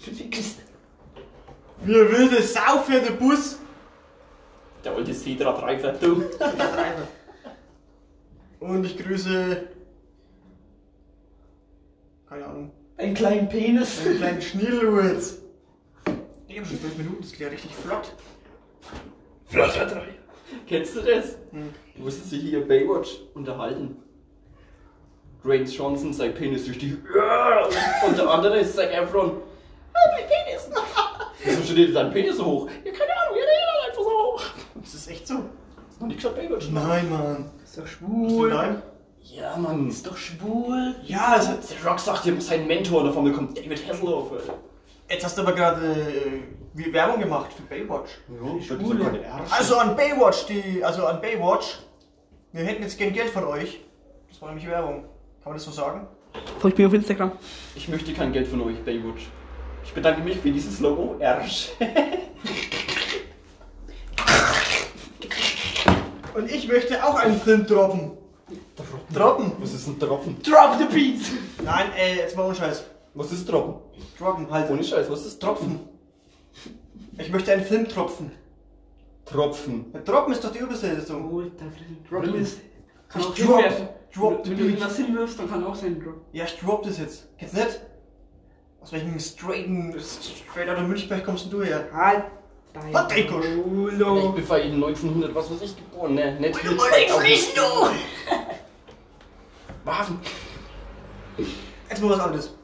Wie 1.85 1.95
eine 1.95 2.11
wilde 2.11 2.43
Sau 2.43 2.78
fährt 2.78 3.09
der 3.09 3.14
Bus. 3.14 3.59
Der 4.85 4.93
alte 4.93 5.12
Cedra 5.12 5.52
3 5.52 5.78
fährt 5.78 6.02
du. 6.02 6.25
Und 8.61 8.85
ich 8.85 8.97
grüße. 8.97 9.69
Keine 12.28 12.47
Ahnung. 12.47 12.71
Einen 12.97 13.14
kleinen 13.14 13.49
Penis. 13.49 14.07
Einen 14.07 14.16
kleinen 14.16 14.43
Schnillwurz. 14.43 15.43
Ich 16.49 16.57
habe 16.57 16.66
schon 16.66 16.81
12 16.81 16.99
Minuten, 16.99 17.21
das 17.21 17.33
geht 17.33 17.40
ja 17.40 17.49
richtig 17.49 17.75
flott. 17.75 18.14
Flotter 19.47 19.87
3. 19.87 20.02
Kennst 20.66 20.97
du 20.97 21.00
das? 21.00 21.37
Hm. 21.50 21.75
Du 21.97 22.02
musstest 22.02 22.33
dich 22.33 22.43
hier 22.43 22.66
Baywatch 22.66 23.21
unterhalten. 23.35 23.97
Dwayne 25.47 25.65
Johnson, 25.65 26.12
sein 26.12 26.35
Penis 26.35 26.65
durch 26.65 26.79
die. 26.79 26.95
Und 28.07 28.19
der 28.19 28.29
andere 28.29 28.59
ist 28.59 28.75
Zac 28.75 28.93
Efron. 28.93 29.41
Ah, 29.95 29.99
mein 30.12 30.25
Penis! 30.26 30.69
Wieso 31.45 31.73
steht 31.73 31.95
dein 31.95 32.11
Penis 32.12 32.37
so 32.37 32.45
hoch? 32.45 32.69
Ja, 32.85 32.91
keine 32.91 33.12
Ahnung, 33.12 33.37
er 33.38 33.45
redet 33.45 33.88
einfach 33.88 34.03
so 34.03 34.11
hoch. 34.11 34.43
Ist 34.83 34.95
das 34.95 35.09
echt 35.09 35.26
so? 35.29 35.35
Hast 35.35 35.99
du 35.99 36.00
noch 36.00 36.07
nicht 36.09 36.17
geschaut, 36.17 36.35
Baywatch? 36.35 36.69
Nein, 36.71 37.09
Mann. 37.09 37.50
Ist 37.62 37.79
doch 37.79 37.87
schwul. 37.87 38.50
nein? 38.50 38.83
Ja, 39.23 39.57
Mann. 39.57 39.88
Ist 39.88 40.07
doch 40.07 40.17
schwul. 40.17 40.97
Ja, 41.05 41.35
also, 41.35 41.53
Der 41.53 41.91
Rock 41.91 42.00
sagt 42.00 42.26
ihm 42.26 42.41
sein 42.41 42.67
Mentor 42.67 43.03
und 43.03 43.17
einmal 43.17 43.33
kommt 43.33 43.57
David 43.57 43.88
Hasselhoff. 43.88 44.33
Alter. 44.33 44.55
jetzt 45.09 45.25
hast 45.25 45.38
du 45.38 45.43
aber 45.43 45.53
gerade 45.53 45.87
äh, 46.76 46.93
Werbung 46.93 47.21
gemacht 47.21 47.53
für 47.53 47.62
Baywatch. 47.62 48.11
Ja, 48.29 48.62
Schwule. 48.62 49.05
Ärsche. 49.21 49.53
Also 49.53 49.79
an 49.79 49.95
Baywatch, 49.95 50.47
die, 50.47 50.83
also 50.83 51.07
an 51.07 51.21
Baywatch, 51.21 51.79
wir 52.53 52.65
hätten 52.65 52.83
jetzt 52.83 52.99
gern 52.99 53.12
Geld 53.12 53.31
von 53.31 53.45
euch. 53.45 53.81
Das 54.29 54.43
war 54.43 54.49
nämlich 54.49 54.67
Werbung. 54.69 55.05
Kann 55.47 55.53
man 55.53 55.59
das 55.59 55.67
so 55.67 55.71
sagen? 55.71 56.09
Folgt 56.59 56.76
mir 56.76 56.88
auf 56.88 56.93
Instagram. 56.93 57.31
Ich 57.76 57.88
möchte 57.88 58.12
kein 58.12 58.33
Geld 58.33 58.49
von 58.49 58.62
euch, 58.62 58.85
Baywatch. 58.85 59.29
Ich 59.85 59.93
bedanke 59.93 60.21
mich 60.23 60.38
für 60.38 60.50
dieses 60.50 60.81
Logo. 60.81 61.15
Ersch. 61.21 61.71
Und 66.35 66.50
ich 66.50 66.67
möchte 66.67 67.07
auch 67.07 67.15
einen 67.15 67.41
Film 67.41 67.65
droppen. 67.65 68.11
Droppen? 69.15 69.53
Was 69.61 69.73
ist 69.73 69.87
ein 69.87 70.00
Droppen? 70.00 70.37
Drop 70.43 70.81
the 70.81 70.87
beat. 70.93 71.21
Nein, 71.62 71.93
ey, 71.97 72.17
jetzt 72.17 72.37
mal 72.37 72.47
ohne 72.47 72.57
Scheiß. 72.57 72.83
Was 73.15 73.31
ist 73.31 73.49
Droppen? 73.49 73.76
Droppen, 74.19 74.50
halt. 74.50 74.69
Ohne 74.69 74.83
Scheiß, 74.83 75.09
was 75.09 75.26
ist 75.26 75.41
Tropfen? 75.41 75.79
Ich 77.19 77.31
möchte 77.31 77.53
einen 77.53 77.62
Film 77.62 77.87
tropfen. 77.87 78.33
Tropfen. 79.25 79.93
Ja, 79.95 80.00
Droppen 80.00 80.33
ist 80.33 80.43
doch 80.43 80.50
die 80.50 80.59
Übersetzung. 80.59 81.41
Alter, 81.41 81.67
Drop 82.11 82.35
ist. 82.35 82.59
Kann 83.09 83.23
auch 83.23 83.33
Drop. 83.33 83.62
Hinwerfen. 84.17 84.21
Drop 84.21 84.45
the 84.45 84.51
Wenn 84.51 84.59
du 84.59 84.65
beat. 84.65 84.73
irgendwas 84.75 84.97
hinwirfst, 84.97 85.39
dann 85.39 85.51
kann 85.51 85.65
auch 85.65 85.75
sein 85.75 86.01
Drop. 86.03 86.21
Ja, 86.33 86.45
ich 86.45 86.59
drop 86.59 86.83
das 86.83 86.99
jetzt. 86.99 87.29
Kennst 87.39 87.55
du 87.57 87.59
nicht? 87.61 87.81
Aus 88.81 88.93
welchem 88.93 89.19
straighten, 89.19 89.95
straight 89.99 90.69
out 90.69 90.79
of 90.79 90.87
Münchberg 90.87 91.25
kommst 91.25 91.53
du 91.53 91.63
her? 91.63 91.89
Halt. 91.93 92.25
Halt, 92.93 93.11
Eiko. 93.13 93.41
Ich 93.41 94.35
bin 94.35 94.47
bei 94.49 94.63
Ihnen 94.63 94.85
1900, 94.85 95.35
was 95.35 95.51
weiß 95.51 95.63
ich, 95.63 95.77
geboren, 95.77 96.15
ne? 96.15 96.39
Nicht 96.39 96.63
ui, 96.63 96.77
friss 97.09 97.55
du! 97.55 97.63
Waffen. 99.85 100.19
Jetzt 101.89 102.03
mal 102.03 102.11
was 102.11 102.21
anderes. 102.21 102.55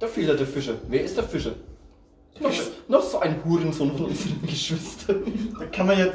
Der 0.00 0.08
Fehler 0.08 0.34
der 0.34 0.46
Fische. 0.46 0.78
Wer 0.88 1.04
ist 1.04 1.16
der 1.16 1.24
Fischer? 1.24 1.54
Noch, 2.40 2.50
noch 2.88 3.02
so 3.02 3.20
ein 3.20 3.42
Hurensohn 3.44 3.96
von 3.96 4.06
unseren 4.06 4.42
Geschwistern. 4.46 5.54
Da 5.58 5.66
kann 5.66 5.86
man 5.86 5.98
ja 5.98 6.06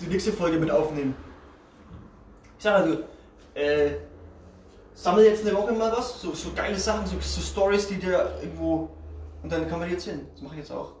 die 0.00 0.06
nächste 0.06 0.32
Folge 0.32 0.58
mit 0.58 0.70
aufnehmen. 0.70 1.14
Ich 2.60 2.64
sag 2.64 2.74
also, 2.74 2.98
äh, 3.54 3.92
sammel 4.92 5.24
jetzt 5.24 5.46
eine 5.46 5.56
Woche 5.56 5.72
mal 5.72 5.90
was, 5.92 6.20
so, 6.20 6.34
so 6.34 6.52
geile 6.54 6.78
Sachen, 6.78 7.06
so, 7.06 7.16
so 7.18 7.40
Stories, 7.40 7.88
die 7.88 7.94
dir 7.94 8.34
irgendwo. 8.42 8.90
Und 9.42 9.50
dann 9.50 9.66
kann 9.66 9.78
man 9.78 9.88
die 9.88 9.94
erzählen. 9.94 10.28
Das 10.34 10.42
mache 10.42 10.56
ich 10.56 10.58
jetzt 10.58 10.70
auch. 10.70 10.92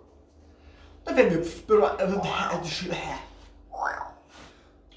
Dann 1.04 1.18
werden 1.18 1.32
wir. 1.32 1.44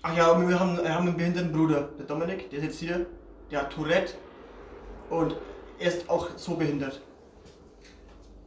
Ach 0.03 0.15
ja, 0.15 0.39
wir 0.39 0.57
haben, 0.57 0.77
wir 0.77 0.95
haben 0.95 1.07
einen 1.09 1.17
behinderten 1.17 1.51
Bruder, 1.51 1.89
der 1.99 2.05
Dominik, 2.05 2.49
der 2.49 2.61
sitzt 2.61 2.79
hier, 2.79 3.07
der 3.51 3.63
hat 3.63 3.73
Tourette 3.73 4.13
und 5.09 5.35
er 5.79 5.87
ist 5.89 6.09
auch 6.09 6.29
so 6.37 6.55
behindert. 6.55 7.01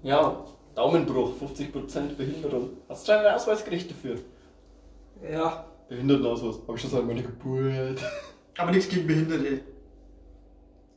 Ja, 0.02 0.42
Daumenbruch, 0.74 1.34
50% 1.38 2.16
Behinderung. 2.16 2.78
Hast 2.88 3.06
du 3.06 3.12
einen 3.12 3.34
Ausweisgericht 3.34 3.90
dafür? 3.90 4.16
Ja. 5.30 5.66
Behindertenausweis. 5.88 6.56
Hab 6.66 6.74
ich 6.74 6.82
schon 6.82 6.90
seit 6.90 7.06
meiner 7.06 7.22
Geburt. 7.22 8.00
Aber 8.58 8.70
nichts 8.70 8.88
gegen 8.88 9.06
Behinderte. 9.06 9.60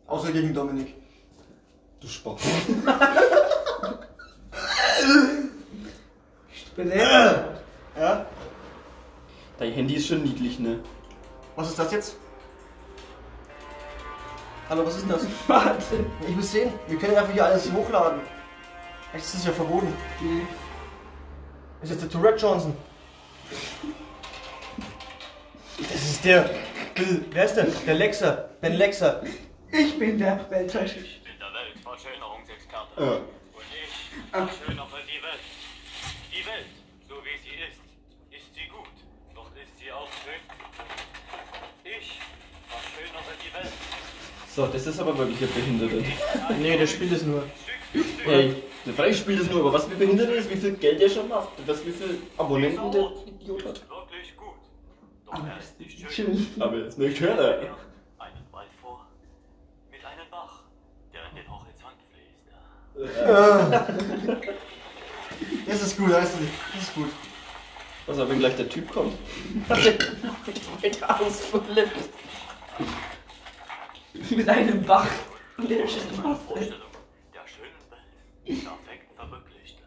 Außer 0.08 0.32
gegen 0.32 0.54
Dominik. 0.54 0.96
Du 2.00 2.08
Spaß. 2.08 2.42
Belehrt. 6.76 7.62
Ja? 7.98 8.26
Dein 9.58 9.74
Handy 9.74 9.96
ist 9.96 10.08
schon 10.08 10.24
niedlich, 10.24 10.60
ne? 10.60 10.80
Was 11.56 11.70
ist 11.70 11.80
das 11.80 11.92
jetzt? 11.92 12.16
Hallo, 14.70 14.86
was 14.86 14.96
ist 14.96 15.02
denn 15.02 15.10
das? 15.10 15.26
Warte. 15.48 16.06
Ich 16.28 16.36
muss 16.36 16.52
sehen, 16.52 16.72
wir 16.88 16.98
können 16.98 17.18
einfach 17.18 17.34
hier 17.34 17.46
alles 17.46 17.72
hochladen. 17.72 18.22
Echt, 19.14 19.26
das 19.26 19.34
ist 19.34 19.48
ja 19.48 19.52
verboten. 19.52 19.92
Nee. 20.22 20.44
Das 21.82 21.90
ist 21.90 22.02
jetzt 22.02 22.14
der 22.14 22.22
Tourette 22.22 22.40
Johnson. 22.40 22.74
Das 25.80 26.02
ist 26.04 26.26
der. 26.26 26.50
Bill, 26.96 27.24
wer 27.32 27.46
ist 27.46 27.56
der? 27.56 27.66
Der 27.66 27.94
Lexer. 27.94 28.50
Ben 28.60 28.74
Lexer. 28.74 29.24
Ich 29.72 29.98
bin 29.98 30.18
der 30.18 30.46
Weltreich. 30.50 30.98
Ich 30.98 31.24
bin 31.24 31.34
der 31.40 31.54
Weltverschönerungsexperte. 31.54 33.02
Ja. 33.02 33.12
Und 33.12 33.68
ich 33.72 33.94
verschönere 34.32 35.00
die 35.08 35.22
Welt. 35.24 35.44
Die 36.32 36.46
Welt, 36.46 36.66
so 37.08 37.16
wie 37.24 37.38
sie 37.42 37.56
ist, 37.56 37.80
ist 38.32 38.54
sie 38.54 38.68
gut. 38.68 38.90
Doch 39.34 39.50
ist 39.56 39.80
sie 39.80 39.92
auch 39.92 40.10
schön. 40.24 40.42
Ich 41.86 42.20
verschönere 42.68 43.34
die 43.40 43.54
Welt. 43.54 43.74
So, 44.54 44.68
das 44.68 44.88
ist 44.88 45.00
aber 45.00 45.18
wirklich 45.18 45.42
ein 45.42 45.54
Behinderter. 45.54 46.56
Nee, 46.60 46.78
der 46.78 46.88
spielt 46.88 47.14
es 47.14 47.24
nur. 47.24 47.44
Ey, 48.26 48.56
vielleicht 48.84 49.20
spielt 49.20 49.42
es 49.42 49.50
nur, 49.50 49.62
aber 49.62 49.74
was 49.74 49.86
für 49.86 49.96
behindert 49.96 50.30
ist, 50.32 50.50
wie 50.50 50.58
viel 50.58 50.74
Geld 50.74 51.00
der 51.00 51.10
schon 51.10 51.28
macht, 51.28 51.50
was 51.66 51.86
wie 51.86 51.92
viel 51.92 52.22
Abonnenten 52.38 52.92
der 52.92 53.12
Idiot 53.26 53.66
hat. 53.66 53.82
Nicht. 56.10 56.16
Schön. 56.16 56.48
Aber 56.60 56.78
jetzt 56.78 56.98
nicht 56.98 57.20
hören. 57.20 57.38
Einen 58.18 58.48
Wald 58.52 58.70
vor. 58.82 59.06
Mit 59.92 60.04
einem 60.04 60.30
Bach, 60.32 60.64
der 61.14 61.22
in 61.30 61.36
den 61.36 61.48
Horizont 61.48 62.02
fließt. 62.12 62.48
Das 65.68 65.82
ist 65.82 65.98
gut, 65.98 66.12
weißt 66.12 66.36
du 66.36 66.42
nicht. 66.42 66.54
Das 66.74 66.82
ist 66.84 66.96
gut. 66.96 67.12
Was 68.08 68.18
aber, 68.18 68.30
wenn 68.32 68.40
gleich 68.40 68.56
der 68.56 68.68
Typ 68.68 68.92
kommt. 68.92 69.14
Mit 70.82 71.04
ausflippt. 71.04 72.10
Mit 74.32 74.50
einem 74.50 74.84
Bach. 74.84 75.08
Und 75.58 75.70
der 75.70 75.78
Welt. 75.80 75.90
Perfekt 78.46 79.14
verwirklicht. 79.16 79.78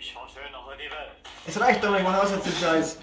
Ich 0.00 0.12
verschönere 0.12 0.76
die 0.76 0.90
Welt. 0.90 1.16
Es 1.46 1.60
reicht 1.60 1.84
doch, 1.84 1.94
ich 1.94 2.02
mach 2.02 2.22
aus 2.22 2.30
jetzt 2.30 2.46
den 2.46 2.54
Scheiß. 2.54 2.98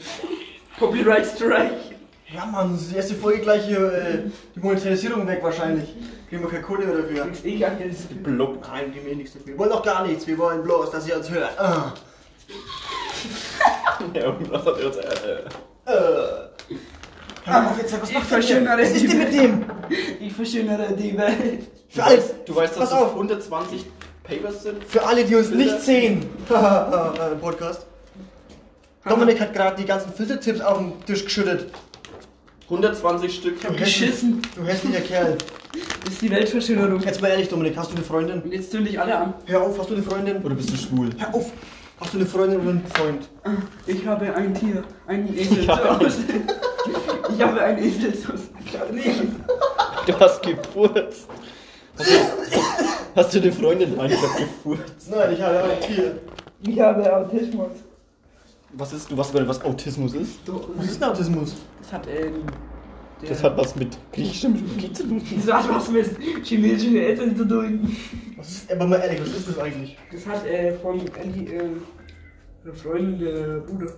Copyright 0.80 1.25
Strike. 1.28 1.99
Ja, 2.34 2.46
Mann, 2.46 2.78
die 2.78 2.96
erste 2.96 3.16
Folge 3.16 3.40
gleich 3.40 3.66
hier, 3.66 3.92
äh, 3.92 4.20
die 4.56 4.60
Monetarisierung 4.60 5.26
weg 5.28 5.40
wahrscheinlich. 5.42 5.96
Kriegen 6.30 6.44
wir 6.44 6.50
keine 6.50 6.62
Kohle 6.62 6.86
mehr 6.86 6.98
dafür. 6.98 7.26
Kriegst 7.26 7.46
eh 7.46 7.58
gar 7.58 7.72
nichts. 7.72 8.04
Blob. 8.24 8.60
Nein, 8.68 8.92
geben 8.94 9.08
wir 9.08 9.16
nichts 9.16 9.34
dafür. 9.34 9.48
Wir 9.48 9.58
wollen 9.58 9.72
doch 9.72 9.84
gar 9.84 10.06
nichts, 10.06 10.28
wir 10.28 10.38
wollen 10.38 10.62
bloß, 10.62 10.92
dass 10.92 11.08
ihr 11.08 11.18
uns 11.18 11.30
hört. 11.30 11.60
Ah. 11.60 11.94
Ja, 14.14 14.30
und 14.30 14.50
was 14.50 14.66
hat 14.66 14.78
er 14.78 14.86
jetzt? 14.86 14.98
Äh, 14.98 15.92
Äh. 15.92 15.92
Hör 17.44 17.62
mal 17.62 17.72
auf 17.72 17.78
jetzt, 17.78 18.02
was 18.02 18.10
Ich 18.10 18.16
macht 18.16 18.32
der? 18.32 18.66
Was 18.80 18.92
ist 18.92 19.10
denn 19.12 19.18
mit 19.18 19.34
dem? 19.34 19.66
Ich 20.22 20.32
verschönere 20.34 20.94
die 20.94 21.18
Welt. 21.18 21.68
Für 21.90 22.04
alle, 22.06 22.24
du 22.46 22.56
weißt, 22.56 22.74
dass 22.80 22.90
das 22.92 22.94
auf, 22.94 23.14
120 23.16 23.86
Papers 24.24 24.64
sind? 24.64 24.84
für 24.86 25.06
alle, 25.06 25.26
die 25.26 25.36
uns 25.36 25.50
nicht 25.50 25.82
sehen, 25.82 26.30
im 26.50 27.40
Podcast. 27.42 27.86
Dominik 29.04 29.42
hat 29.42 29.54
gerade 29.54 29.76
die 29.82 29.86
ganzen 29.86 30.14
Filtertipps 30.14 30.62
auf 30.62 30.78
den 30.78 31.06
Tisch 31.06 31.26
geschüttet. 31.26 31.72
120 32.70 33.34
Stück. 33.36 33.62
Du 33.62 33.74
Geschissen. 33.74 34.42
Du 34.56 34.64
hässlicher 34.64 35.02
Kerl. 35.02 35.38
Das 36.04 36.14
ist 36.14 36.22
die 36.22 36.30
Weltverschönerung. 36.30 37.00
Jetzt 37.02 37.22
mal 37.22 37.30
ehrlich, 37.30 37.50
Dominik, 37.50 37.76
hast 37.78 37.92
du 37.92 37.96
eine 37.96 38.06
Freundin? 38.06 38.42
Und 38.42 38.52
jetzt 38.54 38.72
tun 38.72 38.86
dich 38.86 39.00
alle 39.00 39.16
an. 39.18 39.34
Hör 39.46 39.62
auf, 39.64 39.78
hast 39.80 39.90
du 39.90 39.96
eine 39.96 40.04
Freundin? 40.04 40.38
Oder 40.44 40.56
bist 40.56 40.72
du 40.72 40.76
schwul? 40.78 41.10
Hör 41.18 41.34
auf! 41.34 41.52
Hast 42.00 42.14
du 42.14 42.18
eine 42.20 42.26
Freundin 42.28 42.60
oder 42.62 42.70
einen 42.70 42.86
Freund? 42.94 43.28
Ich 43.88 44.06
habe 44.08 44.34
ein 44.34 44.54
Tier, 44.54 44.84
einen 45.08 45.36
Esel 45.38 45.66
Ja. 45.66 45.78
zu 45.82 46.00
Hause. 46.00 46.18
Ich 47.36 47.42
habe 47.46 47.62
einen 47.62 47.84
Esel. 47.84 48.14
Du 50.08 50.20
hast 50.20 50.42
gefurzt. 50.42 51.28
Hast 51.98 52.10
du, 52.10 52.16
hast 53.16 53.36
du 53.36 53.40
eine 53.42 53.52
Freundin 53.52 54.00
einfach 54.00 54.38
gefurzt? 54.38 55.10
Nein, 55.12 55.34
ich 55.34 55.42
habe 55.42 55.64
ein 55.64 55.82
Tier. 55.82 56.20
Ich 56.62 56.80
habe 56.80 57.16
Autismus. 57.18 57.72
Was 58.74 58.94
ist, 58.94 59.10
du 59.10 59.18
weißt 59.18 59.34
gar 59.34 59.40
nicht, 59.42 59.50
was 59.50 59.64
Autismus 59.64 60.14
ist? 60.14 60.40
Was 60.76 60.86
ist 60.86 61.02
denn 61.02 61.10
Autismus? 61.10 61.56
Das 61.82 61.94
hat, 61.94 62.08
ähm, 62.08 62.44
Das 63.28 63.44
hat 63.44 63.58
was 63.58 63.76
mit 63.76 63.98
griechischem 64.14 64.54
Mythologie 64.54 64.94
zu 64.94 65.04
tun. 65.08 65.22
Das 65.46 65.54
hat 65.54 65.70
was 65.76 65.90
mit 65.90 66.08
chinesischen 66.44 66.96
Eltern 66.98 67.36
zu 67.36 67.46
tun. 67.48 67.96
Was 68.38 68.50
ist, 68.52 68.72
aber 68.72 68.86
mal 68.86 68.98
ehrlich, 69.00 69.22
was 69.22 69.30
ist 69.30 69.50
das 69.50 69.58
eigentlich? 69.60 69.98
Das 70.12 70.26
hat, 70.28 70.46
äh, 70.46 70.74
von 70.78 71.00
Andy, 71.22 71.46
äh, 71.54 71.64
der 72.66 72.74
Freundin 72.74 73.20
der 73.20 73.58
Bruder. 73.62 73.92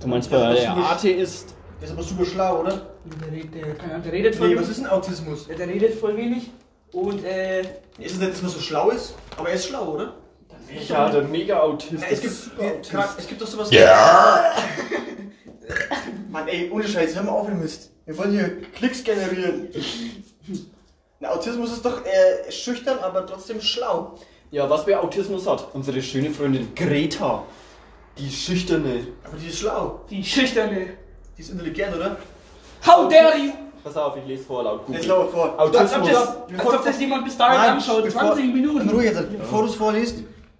Du 0.00 0.08
meinst, 0.08 0.30
weil 0.30 0.40
weil 0.40 0.56
der 0.56 0.76
Atheist. 0.76 1.54
Der 1.80 1.88
ist 1.88 1.92
aber 1.92 2.02
super 2.02 2.24
schlau, 2.24 2.60
oder? 2.62 2.86
Der, 3.20 3.32
redet- 3.32 3.54
der, 3.54 3.98
der 3.98 4.12
redet 4.12 4.34
voll 4.34 4.48
Nee, 4.48 4.54
wenig. 4.54 4.64
was 4.64 4.70
ist 4.70 4.78
denn 4.80 4.86
Autismus? 4.86 5.46
Der, 5.46 5.56
der 5.56 5.68
redet 5.68 5.94
voll 5.94 6.16
wenig. 6.16 6.50
Und, 6.92 7.22
äh, 7.24 7.60
Ist 7.98 8.12
es 8.14 8.18
nicht, 8.18 8.32
dass 8.32 8.42
man 8.42 8.50
so 8.50 8.60
schlau 8.60 8.90
ist? 8.90 9.14
Aber 9.36 9.48
er 9.50 9.54
ist 9.56 9.66
schlau, 9.66 9.92
oder? 9.94 10.14
Ja, 10.88 11.08
der 11.08 11.22
Mega-Autist. 11.22 12.02
Ja, 12.02 12.08
es, 12.10 12.20
gibt, 12.20 12.34
Super-Autist. 12.34 12.90
grad, 12.90 13.08
es 13.18 13.26
gibt 13.26 13.40
doch 13.42 13.46
sowas. 13.46 13.70
Ja! 13.70 14.52
Mann, 16.30 16.48
ey, 16.48 16.70
ohne 16.70 16.86
Scheiß, 16.86 17.14
hör 17.16 17.22
mal 17.22 17.32
auf 17.32 17.48
mit 17.48 17.58
Mist. 17.60 17.90
Wir 18.04 18.16
wollen 18.18 18.32
hier 18.32 18.62
Klicks 18.72 19.02
generieren. 19.02 19.68
Na, 21.20 21.30
Autismus 21.30 21.72
ist 21.72 21.84
doch 21.84 22.04
äh, 22.04 22.50
schüchtern, 22.52 22.98
aber 23.00 23.26
trotzdem 23.26 23.60
schlau. 23.60 24.18
Ja, 24.50 24.68
was 24.68 24.86
wer 24.86 25.02
Autismus 25.02 25.46
hat? 25.46 25.68
Unsere 25.72 26.00
schöne 26.02 26.30
Freundin 26.30 26.74
Greta. 26.74 27.42
Die 28.18 28.30
Schüchterne. 28.30 29.06
Aber 29.24 29.36
die 29.36 29.48
ist 29.48 29.58
schlau. 29.58 30.00
die 30.10 30.22
Schüchterne. 30.22 30.88
Die 31.36 31.42
ist 31.42 31.50
intelligent, 31.50 31.96
oder? 31.96 32.16
How 32.86 33.08
dare 33.10 33.36
you! 33.38 33.52
Pass 33.82 33.96
auf, 33.96 34.16
ich 34.16 34.26
lese 34.26 34.44
vor 34.44 34.62
laut 34.64 34.86
Google. 34.86 35.04
lau 35.06 35.26
vor. 35.26 35.58
Autismus. 35.58 35.92
Als 35.92 35.96
ob 35.96 36.08
das, 36.48 36.58
als 36.66 36.74
ob 36.74 36.84
das 36.84 37.00
jemand 37.00 37.24
bis 37.24 37.36
dahin 37.36 37.72
anschaut. 37.72 38.04
bevor- 38.04 38.20
20 38.34 38.54
Minuten. 38.54 38.88
Ruhe 38.88 39.04
jetzt, 39.04 39.38
bevor 39.38 39.62
du 39.62 39.68
es 39.68 39.74
vorliest. 39.74 40.18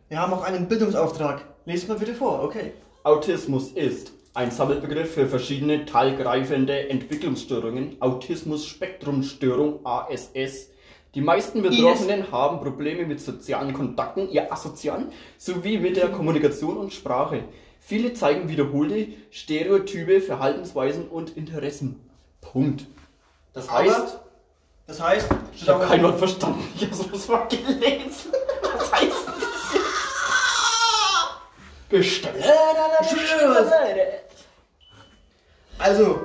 Wir 0.09 0.21
haben 0.21 0.33
auch 0.33 0.45
einen 0.45 0.69
Bildungsauftrag. 0.69 1.45
Lest 1.65 1.89
mal 1.89 1.99
bitte 1.99 2.15
vor, 2.15 2.45
okay. 2.45 2.75
Autismus 3.03 3.73
ist 3.73 4.13
ein 4.35 4.53
Sammelbegriff 4.53 5.15
für 5.15 5.27
verschiedene 5.27 5.85
teilgreifende 5.85 6.89
Entwicklungsstörungen, 6.91 8.01
Autismus-Spektrumstörung 8.01 9.85
ASS. 9.85 10.69
Die 11.17 11.21
meisten 11.21 11.61
Betroffenen 11.63 12.31
haben 12.31 12.61
Probleme 12.61 13.05
mit 13.05 13.21
sozialen 13.21 13.73
Kontakten, 13.73 14.31
ihr 14.31 14.53
Asozian, 14.53 15.11
sowie 15.39 15.79
mit 15.79 15.97
der 15.97 16.11
Kommunikation 16.11 16.77
und 16.77 16.93
Sprache. 16.93 17.43
Viele 17.81 18.13
zeigen 18.13 18.49
wiederholte 18.49 19.09
Stereotype, 19.33 20.21
Verhaltensweisen 20.21 21.09
und 21.09 21.37
Interessen. 21.37 21.99
Punkt. 22.41 22.87
Das 23.55 23.69
heißt, 23.69 23.97
Aber, 23.97 24.21
das 24.87 25.01
heißt, 25.01 25.29
ich 25.53 25.69
habe 25.69 25.85
kein 25.85 26.03
Wort 26.05 26.19
verstanden. 26.19 26.63
Ich 26.77 26.85
habe 26.85 26.95
sowas 26.95 27.27
mal 27.27 27.49
gelesen. 27.49 28.31
Was 28.79 28.93
heißt 29.01 29.27
das 29.27 29.27
jetzt? 29.27 29.36
Bestellen. 31.89 32.43
Also, 35.79 36.21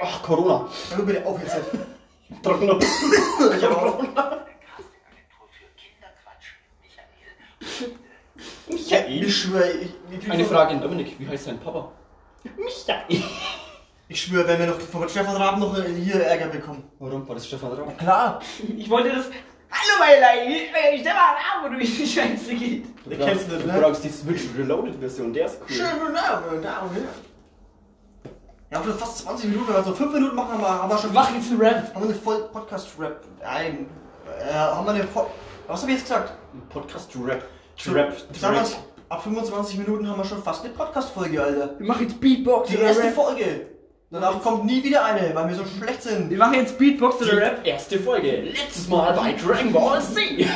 Ach, 0.00 0.22
Corona. 0.22 0.68
hör 0.90 0.98
mir 0.98 1.04
bitte 1.04 1.26
auf 1.26 1.40
jetzt. 1.42 1.56
Trocken 2.42 2.66
noch. 2.66 2.80
Ich 2.80 3.64
hab 3.64 3.82
auf. 3.82 4.04
Michael. 8.68 9.24
Ich 9.24 9.36
schwöre, 9.36 9.70
ich, 9.70 9.90
ich, 10.10 10.30
Eine 10.30 10.44
Frage 10.44 10.70
an 10.72 10.80
Dominik. 10.80 11.18
Wie 11.18 11.28
heißt 11.28 11.46
dein 11.46 11.58
Papa? 11.60 11.92
Michael. 12.56 13.22
Ich 14.08 14.20
schwöre, 14.22 14.46
wenn 14.48 14.58
wir 14.58 14.66
noch 14.66 14.80
von 14.80 15.08
Stefan 15.08 15.36
Raab 15.36 15.58
noch 15.58 15.74
hier 15.84 16.22
Ärger 16.22 16.46
bekommen. 16.46 16.84
Warum 16.98 17.26
war 17.26 17.34
das 17.34 17.46
Stefan 17.46 17.72
Raab? 17.72 17.96
Klar. 17.98 18.40
Ich 18.76 18.90
wollte 18.90 19.10
das. 19.10 19.26
Hallo, 19.72 19.98
meine 19.98 20.20
Leute! 20.20 20.94
Ich 20.94 21.00
stell 21.00 21.14
mal 21.14 21.30
an, 21.34 21.64
wo 21.64 21.68
du 21.68 21.76
mich 21.76 21.96
die 21.96 22.06
Scheiße 22.06 22.54
geht. 22.54 22.84
Den 23.06 23.18
kennst 23.18 23.48
du 23.50 23.54
nicht, 23.54 23.66
Du 23.66 23.72
ne? 23.72 23.80
brauchst 23.80 24.04
die 24.04 24.10
Switch 24.10 24.42
Reloaded 24.56 24.96
Version, 25.00 25.32
der 25.32 25.46
ist 25.46 25.58
cool. 25.62 26.12
Da 26.62 26.78
und 26.80 26.94
hier. 26.94 27.08
Wir 28.68 28.78
haben 28.78 28.84
schon 28.88 28.98
fast 28.98 29.18
20 29.18 29.50
Minuten, 29.50 29.72
also 29.72 29.94
5 29.94 30.12
Minuten 30.12 30.36
machen 30.36 30.60
wir, 30.60 30.68
haben 30.68 30.90
wir 30.90 30.98
schon. 30.98 31.12
Machen 31.12 31.36
jetzt 31.36 31.50
einen 31.50 31.60
Rap. 31.60 31.94
Haben 31.94 32.02
wir 32.02 32.10
eine 32.10 32.18
voll 32.18 32.42
Podcast-Rap. 32.52 33.24
Nein. 33.42 33.86
Äh, 34.40 34.52
haben 34.52 34.86
wir 34.86 34.92
eine 34.92 35.04
voll. 35.08 35.26
Was 35.66 35.82
hab 35.82 35.88
ich 35.88 35.94
jetzt 35.96 36.04
gesagt? 36.04 36.32
Podcast 36.68 37.10
Rap. 37.24 37.42
Trap. 37.82 38.12
Sagen 38.38 38.56
wir, 38.56 38.66
ab 39.08 39.22
25 39.22 39.78
Minuten 39.78 40.08
haben 40.08 40.18
wir 40.18 40.24
schon 40.24 40.42
fast 40.42 40.64
eine 40.64 40.74
Podcast-Folge, 40.74 41.42
Alter. 41.42 41.78
Wir 41.78 41.86
machen 41.86 42.06
jetzt 42.08 42.20
Beatbox 42.20 42.68
Die 42.70 42.76
erste 42.76 43.04
Rap. 43.04 43.14
Folge. 43.14 43.71
Danach 44.12 44.42
kommt 44.42 44.66
nie 44.66 44.84
wieder 44.84 45.06
eine, 45.06 45.34
weil 45.34 45.48
wir 45.48 45.54
so 45.54 45.64
schlecht 45.64 46.02
sind. 46.02 46.28
Wir 46.28 46.36
machen 46.36 46.52
jetzt 46.52 46.76
Beatbox 46.76 47.16
Die 47.16 47.24
oder 47.24 47.38
Rap. 47.38 47.66
erste 47.66 47.98
Folge. 47.98 48.42
Letztes 48.42 48.86
Mal 48.86 49.14
bei 49.14 49.32
Dragon 49.32 49.72
Ball 49.72 50.02
Z. 50.02 50.46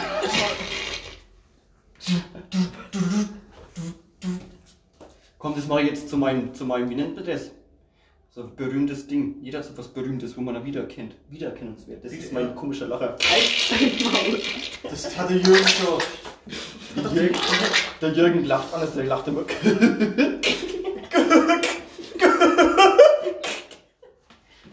Komm, 5.39 5.55
das 5.55 5.67
mache 5.67 5.81
ich 5.83 5.89
jetzt 5.89 6.11
zu 6.11 6.19
meinem, 6.19 6.53
zu 6.53 6.67
meinem, 6.67 6.91
wie 6.91 6.97
nennt 6.97 7.17
man 7.17 7.25
das? 7.25 7.51
So 8.31 8.43
ein 8.43 8.55
berühmtes 8.57 9.07
Ding. 9.07 9.37
Jeder 9.41 9.61
hat 9.61 9.65
so 9.65 9.79
was 9.79 9.89
Berühmtes, 9.89 10.37
wo 10.37 10.43
man 10.43 10.55
ihn 10.57 10.67
wiedererkennt. 10.67 11.15
Wiedererkennungswert. 11.31 12.05
Das 12.05 12.13
ist 12.13 12.35
mein 12.35 12.55
komischer 12.55 12.89
Lacher. 12.89 13.17
Das 14.83 15.19
hatte 15.19 15.33
Jürgen 15.33 15.67
schon. 15.67 16.03
Der 16.95 17.23
Jürgen, 17.23 17.39
der 18.03 18.13
Jürgen 18.13 18.45
lacht 18.45 18.75
anders, 18.75 18.93
der 18.95 19.05
lacht 19.05 19.29
immer. 19.29 19.45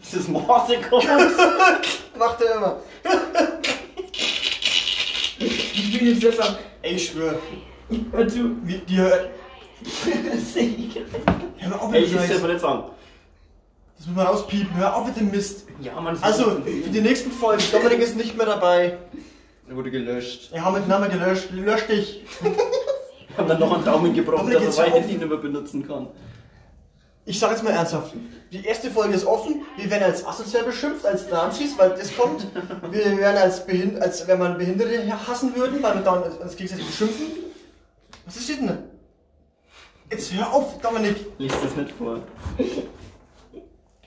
Das 0.04 0.20
ist 0.20 0.28
Morsekurs. 0.28 1.04
Macht 2.18 2.40
er 2.42 2.56
immer. 2.56 2.76
Ich 5.38 5.98
bin 5.98 6.08
jetzt 6.08 6.20
besser. 6.20 6.58
Ey, 6.82 6.94
ich 6.94 7.08
schwöre. 7.08 7.38
Hör 8.12 8.28
zu. 8.28 8.56
Wie, 8.62 8.78
die 8.78 8.96
hört. 8.96 9.30
Hör 11.58 11.82
auf 11.82 11.90
mit 11.90 12.00
Ey, 12.00 12.06
dem 12.06 12.14
ich 12.14 12.20
Scheiß. 12.20 12.28
selber 12.28 12.48
nicht 12.48 12.60
sagen. 12.60 12.84
Das 13.96 14.06
muss 14.06 14.16
man 14.16 14.26
rauspiepen. 14.26 14.76
Hör 14.76 14.94
auf 14.96 15.06
mit 15.06 15.16
dem 15.16 15.30
Mist. 15.30 15.66
Ja, 15.80 16.00
man. 16.00 16.18
Also, 16.20 16.50
für 16.62 16.90
die 16.90 17.00
nächsten 17.00 17.30
Folgen. 17.30 17.62
Dominik 17.72 18.00
ist 18.00 18.16
nicht 18.16 18.36
mehr 18.36 18.46
dabei. 18.46 18.98
Er 19.68 19.76
wurde 19.76 19.90
gelöscht. 19.90 20.52
Wir 20.52 20.64
haben 20.64 20.74
den 20.74 20.88
Namen 20.88 21.10
gelöscht. 21.10 21.48
Lösch 21.52 21.86
dich. 21.86 22.24
Wir 22.42 22.52
haben 23.38 23.48
dann 23.48 23.58
noch 23.60 23.74
einen 23.74 23.84
Daumen 23.84 24.14
gebrochen, 24.14 24.52
dass 24.52 24.78
er. 24.78 24.92
Handy 24.92 25.14
nicht 25.14 25.26
mehr 25.28 25.38
benutzen 25.38 25.86
kann. 25.86 26.08
Ich 27.26 27.38
sag 27.38 27.50
jetzt 27.52 27.62
mal 27.62 27.70
ernsthaft. 27.70 28.12
Die 28.52 28.64
erste 28.64 28.90
Folge 28.90 29.14
ist 29.14 29.24
offen. 29.24 29.62
Wir 29.76 29.90
werden 29.90 30.04
als 30.04 30.24
asozial 30.26 30.64
beschimpft, 30.64 31.06
als 31.06 31.28
Nazis, 31.30 31.76
weil 31.78 31.90
das 31.90 32.14
kommt. 32.14 32.46
Wir 32.90 33.16
werden 33.16 33.38
als, 33.38 33.64
Behind 33.64 34.00
als 34.00 34.26
wenn 34.28 34.38
man 34.38 34.58
Behinderte 34.58 35.26
hassen 35.26 35.56
würden, 35.56 35.82
weil 35.82 35.94
wir 35.94 36.02
dann 36.02 36.22
uns 36.22 36.56
gegenseitig 36.56 36.86
beschimpfen. 36.86 37.26
Was 38.26 38.42
steht 38.42 38.60
denn? 38.60 38.66
da? 38.68 38.78
Jetzt 40.10 40.32
hör 40.34 40.52
auf, 40.52 40.78
Dominik. 40.80 41.16
Lies 41.38 41.52
das 41.62 41.74
nicht 41.76 41.92
vor. 41.92 42.20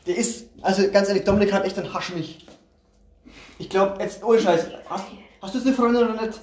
Der 0.06 0.16
ist, 0.16 0.46
also 0.62 0.90
ganz 0.92 1.10
ehrlich, 1.10 1.24
Dominik 1.24 1.52
hat 1.52 1.66
echt 1.66 1.78
einen 1.78 1.94
Hasch 1.94 2.14
mich. 2.14 2.46
Ich 3.60 3.70
glaube, 3.70 4.02
jetzt, 4.02 4.24
ohne 4.24 4.40
Scheiß, 4.40 4.68
hast, 4.88 5.06
hast 5.42 5.54
du 5.54 5.58
jetzt 5.58 5.68
eine 5.68 5.76
Freundin 5.76 6.04
oder 6.04 6.22
nicht? 6.22 6.40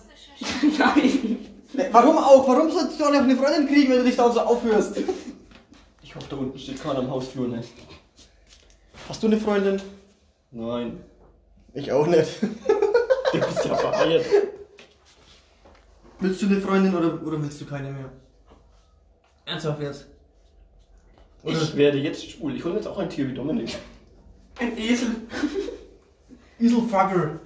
Nein. 0.78 1.38
Ne, 1.72 1.88
Warum 1.92 2.18
auch? 2.18 2.46
Warum 2.48 2.70
sollst 2.70 2.98
du 2.98 3.04
auch 3.04 3.10
noch 3.12 3.20
eine 3.20 3.36
Freundin 3.36 3.68
kriegen, 3.68 3.90
wenn 3.90 3.98
du 3.98 4.04
dich 4.04 4.16
da 4.16 4.30
so 4.30 4.40
aufhörst? 4.40 4.96
Ich 6.14 6.20
hoffe, 6.20 6.30
da 6.30 6.36
unten 6.36 6.56
steht 6.56 6.80
keiner 6.80 7.00
am 7.00 7.10
Hausflur 7.10 7.48
nicht. 7.48 7.70
Hast 9.08 9.20
du 9.20 9.26
eine 9.26 9.36
Freundin? 9.36 9.82
Nein. 10.52 11.00
Ich 11.74 11.90
auch 11.90 12.06
nicht. 12.06 12.30
Du 13.32 13.40
bist 13.40 13.64
ja 13.64 13.74
vereiert. 13.74 14.24
Willst 16.20 16.40
du 16.40 16.46
eine 16.46 16.60
Freundin 16.60 16.94
oder, 16.94 17.20
oder 17.20 17.42
willst 17.42 17.60
du 17.60 17.66
keine 17.66 17.90
mehr? 17.90 18.12
Ernsthaft 19.44 19.80
jetzt? 19.80 20.06
Oder 21.42 21.60
Ich 21.60 21.76
werde 21.76 21.98
jetzt 21.98 22.30
schwul. 22.30 22.54
Ich 22.54 22.62
hole 22.62 22.74
mir 22.74 22.78
jetzt 22.78 22.86
auch 22.86 22.98
ein 22.98 23.10
Tier 23.10 23.28
wie 23.28 23.34
Dominik. 23.34 23.76
Ein 24.60 24.78
Esel. 24.78 25.16
Eselfucker. 26.60 27.40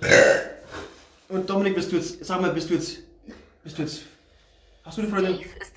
Und 1.31 1.49
Dominik, 1.49 1.75
bist 1.75 1.91
du 1.91 1.97
jetzt, 1.97 2.23
sag 2.23 2.43
mal, 2.43 2.53
bist 2.53 2.69
du 2.69 2.75
jetzt, 2.75 2.99
bist 3.65 3.79
du 3.79 3.83
jetzt, 3.83 4.03
hast 4.85 4.99
du 4.99 5.03
eine 5.03 5.11
Freundin? 5.11 5.39
Dies 5.39 5.47
ist 5.47 5.73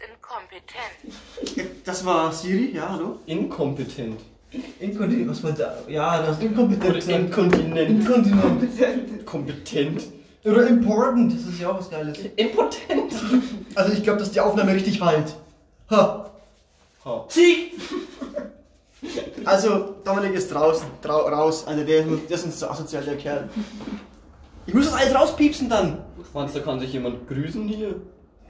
inkompetent. 0.52 1.86
Das 1.86 2.06
war 2.06 2.32
Siri, 2.32 2.76
ja, 2.76 2.90
hallo? 2.90 3.20
Inkompetent. 3.26 4.20
Inkontinent, 4.80 5.30
was 5.30 5.44
war 5.44 5.52
da? 5.54 5.78
Ja, 5.88 6.22
das 6.22 6.38
ist 6.38 6.44
inkompetent. 6.44 6.96
Oder 6.96 7.20
inkontinent. 7.20 7.90
Inkontinent. 7.90 9.26
Kompetent. 9.26 10.04
Oder 10.44 10.68
important, 10.68 11.34
das 11.34 11.42
ist 11.42 11.60
ja 11.60 11.72
auch 11.72 11.80
was 11.80 11.90
Geiles. 11.90 12.18
Impotent. 12.36 13.14
Also 13.76 13.94
ich 13.94 14.04
glaube, 14.04 14.20
dass 14.20 14.32
die 14.32 14.40
Aufnahme 14.40 14.74
richtig 14.74 15.00
halt. 15.00 15.36
Ha. 15.90 16.32
Ha. 17.06 17.26
Sieg! 17.30 17.74
Also, 19.46 19.96
Dominik 20.04 20.34
ist 20.34 20.54
draußen, 20.54 20.86
trau 21.02 21.22
raus. 21.22 21.66
Also 21.66 21.84
der, 21.84 22.04
der 22.04 22.30
ist 22.30 22.46
ein 22.46 22.52
so 22.52 22.68
asozial, 22.68 23.04
der 23.04 23.18
Kerl. 23.18 23.50
Ich 24.68 24.74
muss 24.74 24.86
das 24.86 24.94
alles 24.94 25.16
rauspiepsen 25.16 25.70
dann. 25.70 26.04
Meinst 26.34 26.56
du, 26.56 26.60
da 26.60 26.66
kann 26.66 26.80
sich 26.80 26.94
jemand 26.94 27.28
grüßen 27.28 27.68
hier? 27.68 27.96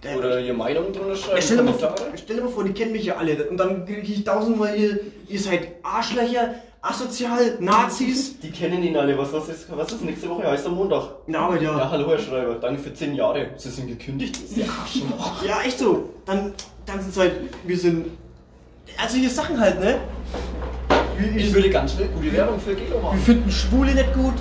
Der- 0.03 0.17
Oder 0.17 0.39
ihre 0.39 0.55
Meinung 0.55 0.91
drunter 0.91 1.15
schreiben? 1.15 1.35
Ja, 1.35 1.41
stell, 1.41 1.57
dir 1.57 1.63
mal 1.63 1.73
vor, 1.73 1.95
stell 2.15 2.35
dir 2.37 2.41
mal 2.43 2.49
vor, 2.51 2.63
die 2.63 2.73
kennen 2.73 2.91
mich 2.91 3.05
ja 3.05 3.17
alle. 3.17 3.47
Und 3.49 3.57
dann 3.57 3.85
kriege 3.85 4.01
ich 4.01 4.23
tausendmal 4.23 4.73
hier, 4.75 4.99
ihr 5.27 5.39
seid 5.39 5.67
Arschlöcher, 5.83 6.55
asozial, 6.81 7.57
Nazis. 7.59 8.39
Die 8.39 8.49
kennen 8.49 8.81
ihn 8.81 8.97
alle. 8.97 9.15
Was, 9.17 9.31
was, 9.31 9.49
ist, 9.49 9.67
was 9.77 9.91
ist 9.91 10.03
nächste 10.03 10.27
Woche? 10.29 10.47
Heißt 10.49 10.65
am 10.65 10.73
Montag. 10.75 11.03
Na, 11.27 11.39
aber 11.45 11.61
Ja, 11.61 11.77
ja. 11.77 11.91
hallo 11.91 12.09
Herr 12.09 12.17
Schreiber. 12.17 12.55
Danke 12.55 12.81
für 12.81 12.93
10 12.93 13.13
Jahre. 13.13 13.51
Sie 13.57 13.69
sind 13.69 13.87
gekündigt. 13.87 14.35
Sie 14.47 14.63
Arschloch. 14.63 15.43
Ja, 15.47 15.61
echt 15.61 15.77
so. 15.77 16.09
Dann, 16.25 16.53
dann 16.87 16.99
sind 17.01 17.15
halt, 17.17 17.33
wir 17.63 17.77
sind, 17.77 18.07
also 18.97 19.17
hier 19.17 19.29
Sachen 19.29 19.59
halt, 19.59 19.79
ne? 19.79 19.99
Wir, 21.19 21.35
Ich 21.45 21.53
würde 21.53 21.69
ganz 21.69 21.93
schnell 21.93 22.07
gute 22.07 22.33
Werbung 22.33 22.59
für 22.59 22.73
Gelo 22.73 22.95
wir 22.95 23.01
machen. 23.01 23.19
finden 23.19 23.51
Schwule 23.51 23.93
nicht 23.93 24.13
gut. 24.15 24.33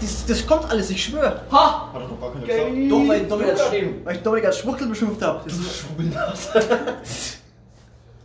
Das, 0.00 0.26
das 0.26 0.46
kommt 0.46 0.70
alles, 0.70 0.90
ich 0.90 1.04
schwöre. 1.04 1.42
Ha! 1.50 1.92
Hat 1.92 2.00
er 2.00 2.08
doch 2.08 2.20
gar 2.20 2.32
keine 2.32 2.46
gesagt. 2.46 2.90
Doch, 2.90 3.08
weil 3.08 3.22
ich 3.22 3.28
Dominik 3.28 3.52
als, 3.52 3.72
weil 4.04 4.16
ich 4.16 4.22
Dominik 4.22 4.44
als 4.46 4.58
Schwuchtel 4.58 4.88
beschimpft 4.88 5.22
habe. 5.22 5.48
Du 5.48 5.54
Schwulnase. 5.54 6.62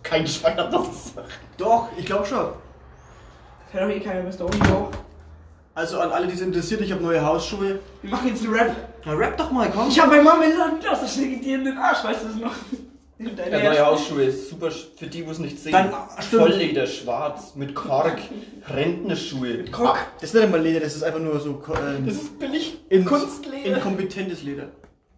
Kein 0.03 0.27
Schwein 0.27 0.57
hat 0.57 0.73
das 0.73 0.87
gesagt. 0.87 1.29
Doch, 1.57 1.87
ich 1.97 2.05
glaube 2.05 2.25
schon. 2.25 2.47
Hört 3.71 3.83
doch 3.83 3.89
eh 3.89 3.99
keiner 4.01 4.23
Mr. 4.23 4.41
Onyo. 4.41 4.91
Also 5.73 5.99
an 6.01 6.11
alle, 6.11 6.27
die 6.27 6.33
es 6.33 6.41
interessiert, 6.41 6.81
ich 6.81 6.91
habe 6.91 7.01
neue 7.01 7.23
Hausschuhe. 7.23 7.79
Wir 8.01 8.11
machen 8.11 8.27
jetzt 8.27 8.43
einen 8.43 8.53
Rap. 8.53 8.75
Na, 9.05 9.13
rap 9.13 9.37
doch 9.37 9.51
mal, 9.51 9.71
komm. 9.73 9.87
Ich 9.87 9.99
habe 9.99 10.17
bei 10.17 10.21
Mama 10.21 10.43
gesagt, 10.43 10.83
das 10.83 11.13
schlägt 11.13 11.35
ich 11.35 11.41
dir 11.41 11.55
in 11.55 11.63
den 11.63 11.77
Arsch, 11.77 12.03
weißt 12.03 12.23
du 12.23 12.27
das 12.27 12.35
noch? 12.35 12.51
Ja, 13.51 13.59
neue 13.63 13.85
Hausschuhe. 13.85 14.31
Super 14.31 14.67
sch- 14.67 14.85
für 14.97 15.07
die, 15.07 15.25
wo 15.25 15.31
es 15.31 15.39
nicht 15.39 15.59
sehen. 15.59 15.71
Dann-. 15.73 15.91
Vollleder, 16.29 16.87
schwarz, 16.87 17.55
mit 17.55 17.75
Kork. 17.75 18.17
Rentnerschuhe. 18.67 19.65
Kock. 19.71 19.97
Das 20.19 20.29
ist 20.29 20.33
nicht 20.33 20.43
einmal 20.43 20.61
Leder, 20.61 20.79
das 20.79 20.95
ist 20.95 21.03
einfach 21.03 21.19
nur 21.19 21.39
so 21.39 21.61
ähm, 21.77 22.05
Das 22.05 22.15
ist 22.15 22.39
billig. 22.39 22.77
in, 22.89 23.05
Kunstleder. 23.05 23.75
inkompetentes 23.77 24.43
Leder. 24.43 24.69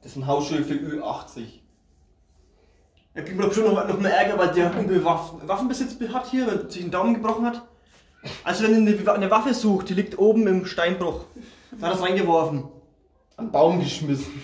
Das 0.02 0.14
sind 0.14 0.28
Hausschuhe 0.28 0.64
für 0.64 0.74
Ü80. 0.74 1.44
Da 3.16 3.22
kriegen 3.22 3.38
wir 3.40 3.48
bestimmt 3.48 3.68
noch, 3.74 3.88
noch 3.88 4.00
mehr 4.00 4.16
Ärger, 4.18 4.38
weil 4.40 4.54
der 4.54 4.70
Kumpel 4.72 5.04
Waffen, 5.06 5.48
Waffenbesitz 5.48 5.96
hat 6.12 6.30
hier, 6.32 6.48
weil 6.48 6.70
sich 6.70 6.82
einen 6.82 6.92
Daumen 6.92 7.14
gebrochen 7.14 7.46
hat. 7.46 7.62
Also 8.44 8.64
wenn 8.64 8.88
ihr 8.88 8.98
eine, 9.00 9.12
eine 9.14 9.30
Waffe 9.32 9.54
sucht, 9.54 9.90
die 9.90 9.94
liegt 9.94 10.18
oben 10.18 10.48
im 10.48 10.66
Steinbruch. 10.66 11.26
Da 11.80 11.88
hat 11.88 11.94
er 11.94 12.00
es 12.00 12.02
reingeworfen. 12.06 12.64
An 13.38 13.52
Baum 13.52 13.80
geschmissen. 13.80 14.42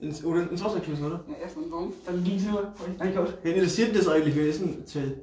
Ins, 0.00 0.24
oder 0.24 0.50
ins 0.50 0.62
Wasser 0.64 0.78
geschmissen, 0.80 1.06
oder? 1.06 1.24
Ja, 1.28 1.34
erst 1.42 1.56
mal 1.56 1.66
Baum, 1.66 1.92
dann 2.04 2.24
ging's 2.24 2.44
nur. 2.44 2.62
Hab 2.62 2.74
ich 2.94 3.00
eingekauft. 3.00 3.38
Wen 3.42 3.54
interessiert 3.54 3.96
das 3.96 4.08
eigentlich? 4.08 4.34
Wer 4.34 4.46
ist 4.46 4.60
denn 4.60 4.86
Zell? 4.86 5.20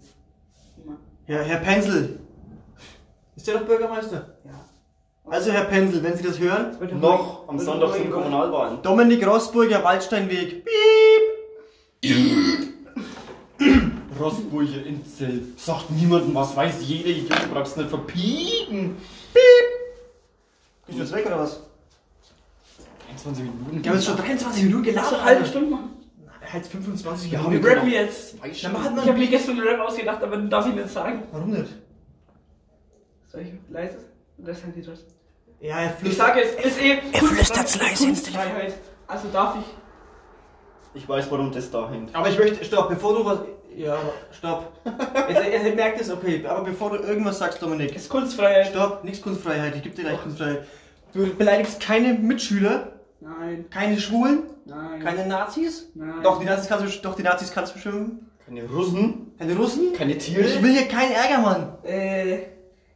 Herr, 1.25 1.43
Herr 1.43 1.59
Pensel. 1.59 2.19
Ist 3.35 3.47
der 3.47 3.59
doch 3.59 3.65
Bürgermeister? 3.65 4.35
Ja. 4.45 4.51
Also 5.25 5.51
Herr 5.51 5.65
Pensel, 5.65 6.01
wenn 6.03 6.17
Sie 6.17 6.23
das 6.23 6.39
hören, 6.39 6.75
Noch 6.99 7.47
am 7.47 7.59
Sonntag 7.59 7.93
sind 7.93 8.09
Kommunalwahlen. 8.11 8.81
Dominik 8.81 9.25
Rossburger, 9.25 9.83
Waldsteinweg. 9.83 10.65
Rossburger 14.19 14.85
in 14.85 15.05
Zell. 15.05 15.43
Sagt 15.55 15.91
niemandem 15.91 16.33
was, 16.33 16.55
weiß 16.55 16.75
jeder 16.87 17.09
Idiot, 17.09 17.53
brauchst 17.53 17.77
nicht 17.77 17.89
verpieken. 17.89 18.97
Bist 20.87 20.97
du 20.97 21.03
jetzt 21.03 21.13
weg 21.13 21.25
oder 21.27 21.39
was? 21.39 21.61
21 23.25 23.43
Minuten. 23.43 23.83
Wir 23.83 23.89
haben 23.91 23.97
jetzt 23.97 24.05
schon 24.07 24.17
23 24.17 24.63
Minuten 24.63 24.95
doch 24.95 25.13
eine 25.13 25.23
halbe 25.23 25.45
Stunde 25.45 25.69
machen. 25.71 25.89
Halt 26.51 26.65
25 26.65 27.31
Ja, 27.31 27.39
Minuten. 27.41 27.63
wir 27.63 27.69
Wir 27.69 27.77
rappen 27.77 27.89
auch 27.89 27.93
jetzt. 27.93 28.35
Ich 28.51 28.65
habe 28.65 29.13
mir 29.13 29.27
gestern 29.27 29.59
einen 29.59 29.67
Rap 29.67 29.79
ausgedacht, 29.81 30.23
aber 30.23 30.37
darf 30.37 30.67
ich 30.67 30.73
nicht 30.73 30.89
sagen. 30.89 31.23
Warum 31.31 31.51
nicht? 31.51 31.71
Soll 33.27 33.41
ich 33.41 33.53
leise? 33.69 33.97
Oder 34.41 34.55
sagen 34.55 34.73
Sie 34.75 34.81
das? 34.81 34.99
Ja, 35.59 35.79
er 35.81 35.89
Ich 35.89 35.91
flüstert. 35.99 36.27
sage 36.27 36.41
es, 36.41 36.65
ist 36.65 36.81
eh. 36.81 36.99
Er 37.11 37.19
flüstert's 37.19 37.79
leise 37.79 38.07
ins 38.07 38.27
Freiheit. 38.27 38.73
Also 39.07 39.27
darf 39.31 39.57
ich. 39.59 41.01
Ich 41.01 41.07
weiß, 41.07 41.29
warum 41.29 41.51
das 41.51 41.69
da 41.69 41.89
hängt. 41.91 42.15
Aber 42.15 42.29
ich 42.29 42.39
möchte, 42.39 42.65
stopp, 42.65 42.89
bevor 42.89 43.15
du 43.15 43.25
was. 43.25 43.39
Ja, 43.75 43.97
stopp. 44.31 44.71
Jetzt, 45.29 45.41
er 45.65 45.75
merkt 45.75 46.01
es, 46.01 46.09
okay. 46.09 46.43
Aber 46.47 46.63
bevor 46.63 46.97
du 46.97 47.03
irgendwas 47.03 47.37
sagst, 47.37 47.61
Dominik. 47.61 47.91
Es 47.95 48.03
ist 48.03 48.09
Kunstfreiheit. 48.09 48.67
Stopp, 48.69 49.03
nichts 49.03 49.21
Kunstfreiheit. 49.21 49.75
Ich 49.75 49.83
gebe 49.83 49.95
dir 49.95 50.03
gleich 50.05 50.21
Kunstfreiheit. 50.23 50.63
Du 51.13 51.31
beleidigst 51.35 51.79
keine 51.79 52.13
Mitschüler, 52.15 52.98
Nein, 53.21 53.65
keine 53.69 53.99
Schwulen, 53.99 54.43
nein. 54.65 55.01
keine 55.03 55.27
Nazis. 55.27 55.89
Nein. 55.93 56.21
Doch, 56.23 56.39
die 56.39 56.45
Nazis 56.45 56.69
kannst 56.69 56.85
du, 56.85 57.01
doch, 57.01 57.15
die 57.15 57.23
Nazis 57.23 57.51
kannst 57.51 57.71
du 57.73 57.75
beschimpfen. 57.75 58.29
Keine 58.45 58.63
Russen, 58.63 59.31
Keine 59.37 59.55
Russen. 59.55 59.93
keine 59.93 60.13
Ich 60.13 60.25
Tiere. 60.25 60.61
will 60.63 60.71
hier 60.71 60.87
keinen 60.87 61.11
Ärger, 61.11 61.39
Mann. 61.39 61.73
Äh, 61.83 62.37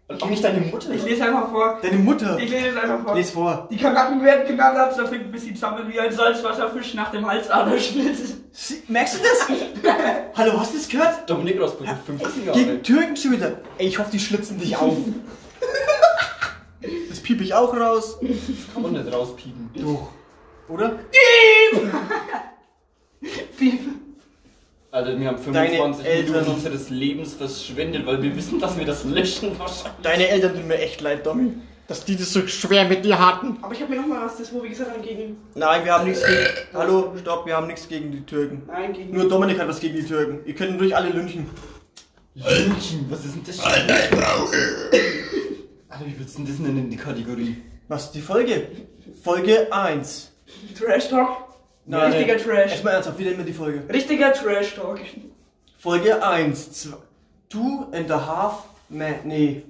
Und 0.08 0.24
auch 0.24 0.30
nicht 0.30 0.44
deine 0.44 0.62
Mutter. 0.62 0.90
ich 0.92 1.04
lese 1.04 1.26
einfach 1.26 1.50
vor. 1.52 1.78
Deine 1.82 1.98
Mutter. 1.98 2.40
Ich 2.40 2.50
lese 2.50 2.70
es 2.70 2.78
einfach 2.78 3.04
vor. 3.04 3.16
Lies 3.16 3.32
vor. 3.32 3.68
Die 3.70 3.78
Kanaken 3.78 4.24
werden 4.24 4.48
genannt, 4.48 4.78
da 4.98 5.06
fängt 5.06 5.26
ein 5.26 5.32
bisschen 5.32 5.54
zusammen 5.56 5.88
wie 5.92 6.00
ein 6.00 6.12
Salzwasserfisch 6.12 6.94
nach 6.96 7.12
dem 7.12 7.28
Halsaderschnitt. 7.30 8.16
Sie, 8.52 8.82
merkst 8.88 9.16
du 9.16 9.20
das? 9.20 9.94
Hallo, 10.36 10.60
hast 10.60 10.74
du 10.74 10.78
das 10.78 10.88
gehört? 10.88 11.30
Dominik 11.30 11.60
Rossburger, 11.60 11.98
15 12.06 12.46
Jahre. 12.46 12.58
Gegen 12.58 12.82
Türken 12.84 13.16
schon 13.18 13.32
wieder. 13.34 13.52
Ey, 13.78 13.88
ich 13.88 14.00
hoffe, 14.00 14.10
die 14.12 14.20
schlitzen 14.20 14.58
dich 14.60 14.76
auf. 14.78 14.96
Das 17.10 17.20
piep 17.20 17.42
ich 17.42 17.54
auch 17.54 17.74
raus. 17.76 18.18
Kann 18.74 18.82
man 18.84 18.94
nicht 18.94 19.12
rauspiepen. 19.14 19.70
Doch. 19.76 20.10
Oder? 20.70 21.00
Alter, 24.92 25.20
wir 25.20 25.28
haben 25.28 25.38
Deine 25.54 25.70
25 25.70 26.06
Eltern- 26.06 26.32
Minuten 26.34 26.52
unseres 26.52 26.90
Lebens 26.90 27.34
verschwendet, 27.34 28.06
weil 28.06 28.22
wir 28.22 28.36
wissen, 28.36 28.60
dass 28.60 28.78
wir 28.78 28.86
das 28.86 29.04
löschen 29.06 29.58
wahrscheinlich. 29.58 30.02
Deine 30.04 30.28
Eltern 30.28 30.54
tun 30.54 30.68
mir 30.68 30.78
echt 30.78 31.02
leid, 31.02 31.26
Domi. 31.26 31.54
Dass 31.88 32.06
die 32.06 32.16
das 32.16 32.32
so 32.32 32.46
schwer 32.48 32.86
mit 32.88 33.04
dir 33.04 33.18
hatten. 33.20 33.58
Aber 33.62 33.74
ich 33.74 33.82
habe 33.82 33.94
mir 33.94 34.02
noch 34.02 34.08
mal 34.08 34.26
was, 34.26 34.38
das 34.38 34.54
wo 34.54 34.62
wir 34.64 34.70
gesagt 34.70 34.92
haben 34.92 35.02
gegen. 35.02 35.38
Nein, 35.56 35.84
wir 35.84 35.94
haben 35.94 36.06
nichts 36.08 36.24
gegen. 36.26 36.40
Hallo, 36.74 37.14
stopp, 37.20 37.46
wir 37.46 37.56
haben 37.58 37.68
nichts 37.68 37.88
gegen 37.90 38.12
die 38.12 38.22
Türken. 38.26 38.62
Nein, 38.68 38.94
gegen. 38.94 39.14
Nur 39.14 39.28
Dominik 39.28 39.60
hat 39.60 39.68
was 39.68 39.80
gegen 39.80 39.96
die 39.96 40.06
Türken. 40.06 40.40
Ihr 40.46 40.54
könnt 40.56 40.80
durch 40.80 40.96
alle 40.96 41.10
lynchen. 41.10 41.50
Lynchen, 42.36 43.06
was 43.10 43.26
ist 43.26 43.36
denn 43.36 43.44
das? 43.46 43.60
Alter, 45.94 46.08
wie 46.08 46.18
willst 46.18 46.40
du 46.40 46.44
denn 46.44 46.52
das 46.52 46.60
nennen, 46.60 46.90
die 46.90 46.98
Kategorie? 46.98 47.62
Was 47.88 48.06
ist 48.06 48.16
die 48.16 48.22
Folge? 48.22 48.68
Folge 49.22 49.72
1. 49.72 50.32
Trash 50.76 51.10
Talk. 51.10 51.30
Richtiger 51.88 52.38
Trash. 52.38 52.72
Erstmal 52.72 52.94
ernsthaft, 52.96 53.20
wie 53.20 53.26
nennen 53.26 53.38
wir 53.38 53.46
die 53.46 53.54
Folge? 53.54 53.84
Richtiger 53.94 54.34
Trash 54.34 54.74
Talk. 54.74 55.00
Folge 55.78 56.26
1. 56.26 56.72
Zwei, 56.72 56.98
two 57.48 57.86
and 57.92 58.10
a 58.10 58.26
half 58.26 58.64
man. 58.90 59.16
Nee. 59.26 59.62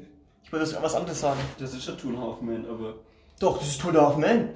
Ich 0.46 0.52
wollte 0.54 0.66
das 0.66 0.82
was 0.82 0.96
anderes 0.96 1.20
sagen. 1.20 1.42
Das 1.60 1.74
ist 1.74 1.84
schon 1.84 1.98
Two 1.98 2.10
and 2.10 2.18
a 2.18 2.22
Half 2.22 2.42
Men, 2.42 2.66
aber. 2.70 2.94
Doch, 3.40 3.58
das 3.58 3.68
ist 3.68 3.82
Two 3.82 3.90
and 3.90 3.98
a 3.98 4.08
half 4.08 4.16
man. 4.16 4.50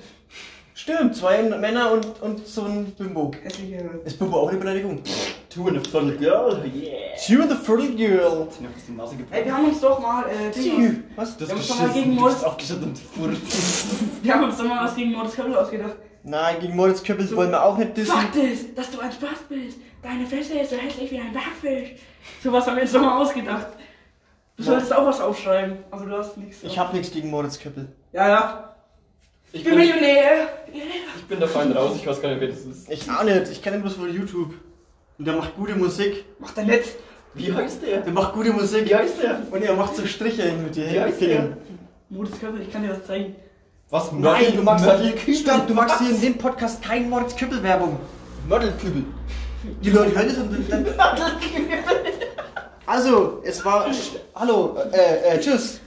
Stimmt, 0.78 1.16
zwei 1.16 1.42
Männer 1.42 1.92
und, 1.92 2.22
und 2.22 2.48
so 2.48 2.66
ein 2.66 2.86
Bimbo. 2.92 3.32
Hässliche. 3.42 3.90
Ist 4.06 4.20
Bimbo 4.20 4.42
auch 4.42 4.50
eine 4.50 4.60
Beleidigung? 4.60 5.02
Two 5.50 5.68
and 5.70 5.78
a 5.78 5.90
full 5.90 6.16
girl, 6.18 6.64
yeah. 6.72 7.18
Two 7.26 7.42
and 7.42 7.50
the 7.50 7.58
Furry 7.58 7.96
Girl. 7.96 8.48
Ich 8.48 8.64
hab 8.64 8.74
fast 8.74 8.88
die 8.88 8.92
Nase 8.92 9.16
Ey, 9.16 9.18
gebrochen. 9.18 9.46
wir 9.46 9.58
haben 9.58 9.66
uns 9.66 9.82
doch 9.82 10.00
mal, 10.00 10.26
äh, 10.30 10.52
Ding, 10.52 10.76
Two. 10.76 11.04
Was? 11.16 11.36
Das 11.36 11.48
Wir 11.48 11.56
haben 11.56 11.60
uns 11.62 11.68
doch 11.68 11.80
mal 11.80 11.90
gegen 11.90 12.24
bist 12.24 12.46
aufgeschüttet 12.46 12.84
und 12.84 13.00
furzt. 13.00 13.88
wir 14.24 14.34
haben 14.36 14.44
uns 14.44 14.58
doch 14.58 14.66
mal 14.66 14.86
was 14.86 14.96
gegen 14.96 15.14
Moritz 15.14 15.36
Köppel 15.36 15.56
ausgedacht. 15.58 15.96
Nein, 16.22 16.60
gegen 16.60 16.76
Moritz 16.76 17.02
Köppels 17.02 17.36
wollen 17.36 17.50
wir 17.50 17.64
auch 17.64 17.76
nicht 17.76 17.98
dissen. 17.98 18.12
Fakt 18.12 18.36
ist, 18.36 18.78
dass 18.78 18.92
du 18.92 19.00
ein 19.00 19.12
Spaß 19.12 19.46
bist. 19.50 19.80
Deine 20.04 20.28
Fresse 20.28 20.60
ist 20.60 20.70
so 20.70 20.76
hässlich 20.76 21.10
wie 21.10 21.20
ein 21.20 21.34
Backfisch. 21.34 21.96
So 22.44 22.52
was 22.52 22.68
haben 22.68 22.76
wir 22.76 22.84
uns 22.84 22.92
doch 22.92 23.02
mal 23.02 23.20
ausgedacht. 23.20 23.66
Du 24.58 24.62
solltest 24.62 24.94
auch 24.94 25.08
was 25.08 25.20
aufschreiben, 25.22 25.80
aber 25.90 26.06
du 26.06 26.16
hast 26.16 26.38
nichts. 26.38 26.62
Ich 26.62 26.78
hab 26.78 26.94
nichts 26.94 27.12
gegen 27.12 27.32
Moritz 27.32 27.58
Köppel. 27.58 27.88
Ja, 28.14 28.30
ja. 28.30 28.67
Ich 29.52 29.64
bin 29.64 29.76
Millionär. 29.76 30.50
ich 31.18 31.26
bin 31.26 31.40
der 31.40 31.48
Feind 31.48 31.76
raus, 31.76 31.94
ich 31.96 32.06
weiß 32.06 32.22
gar 32.22 32.30
nicht, 32.30 32.42
wer 32.42 32.50
das 32.50 32.60
ist. 32.60 32.90
Ich 32.92 33.10
auch 33.10 33.24
nicht, 33.24 33.50
ich 33.52 33.62
kenne 33.62 33.78
ihn 33.78 33.82
bloß 33.82 33.94
von 33.94 34.14
YouTube. 34.14 34.54
Und 35.18 35.26
der 35.26 35.36
macht 35.36 35.56
gute 35.56 35.76
Musik. 35.76 36.26
Macht 36.40 36.58
er 36.58 36.66
nett. 36.66 36.86
Wie 37.34 37.52
heißt 37.52 37.82
der? 37.82 38.02
Der 38.02 38.14
macht 38.14 38.34
gute 38.34 38.52
Musik. 38.52 38.88
Wie 38.90 38.96
heißt 38.96 39.22
der? 39.22 39.42
Und 39.50 39.64
er 39.64 39.74
macht 39.76 39.96
so 39.96 40.06
Striche 40.06 40.52
mit 40.64 40.76
den 40.76 40.94
Wie 40.94 41.00
heißt 41.00 41.18
Fingern. 41.18 41.58
Moritz 42.10 42.40
Köppel, 42.40 42.62
ich 42.62 42.72
kann 42.72 42.84
dir 42.84 42.90
das 42.90 43.06
zeigen. 43.06 43.36
Was? 43.90 44.12
Nein, 44.12 44.54
du 44.56 44.64
magst 44.64 44.86
Mördel- 44.86 45.14
Stopp, 45.34 45.68
du 45.68 45.74
magst 45.74 46.00
hier 46.00 46.10
in 46.12 46.22
dem 46.22 46.38
Podcast 46.38 46.82
kein 46.84 47.10
Moritz 47.10 47.36
Köppel 47.36 47.64
Werbung. 47.64 47.98
Mördel-Kübel. 48.48 49.04
Die 49.82 49.90
Leute 49.90 50.16
hören 50.16 50.28
das 50.28 50.38
und 50.38 50.72
dann. 50.72 50.86
Also, 52.86 53.42
es 53.44 53.64
war. 53.66 53.88
Hallo, 54.36 54.78
äh, 54.92 55.36
äh, 55.36 55.40
tschüss. 55.40 55.82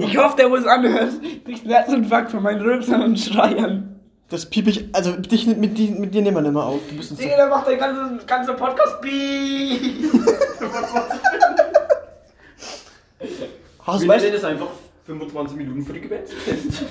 Ich 0.00 0.16
hoffe, 0.18 0.36
der, 0.36 0.50
wo 0.50 0.56
es 0.56 0.66
anhört, 0.66 1.12
kriegt 1.44 1.62
einen 1.64 1.70
Herzinfarkt 1.70 2.30
von 2.30 2.42
meinen 2.42 2.60
Rülpsern 2.60 3.02
und 3.02 3.18
Schreiern. 3.18 4.00
Das 4.28 4.46
piep 4.46 4.66
ich. 4.66 4.88
Also, 4.92 5.12
dich 5.16 5.46
mit, 5.46 5.58
mit, 5.58 5.78
die- 5.78 5.90
mit 5.90 6.12
dir 6.14 6.20
nehmen 6.22 6.36
wir 6.36 6.42
nicht 6.42 6.52
mehr 6.52 6.64
auf. 6.64 6.80
Du 6.90 6.96
bist 6.96 7.10
so. 7.10 7.14
Digga, 7.16 7.36
der 7.36 7.46
macht 7.48 7.68
den 7.68 7.78
ganzen, 7.78 8.26
ganzen 8.26 8.56
Podcast 8.56 9.00
Piep. 9.00 10.12
Hast 13.80 14.00
du 14.02 14.06
Wir 14.06 14.08
weißt, 14.14 14.24
es 14.26 14.44
einfach 14.44 14.66
25 15.06 15.56
Minuten 15.56 15.84
für 15.84 15.92
die 15.92 16.00
Gewächstest. 16.00 16.82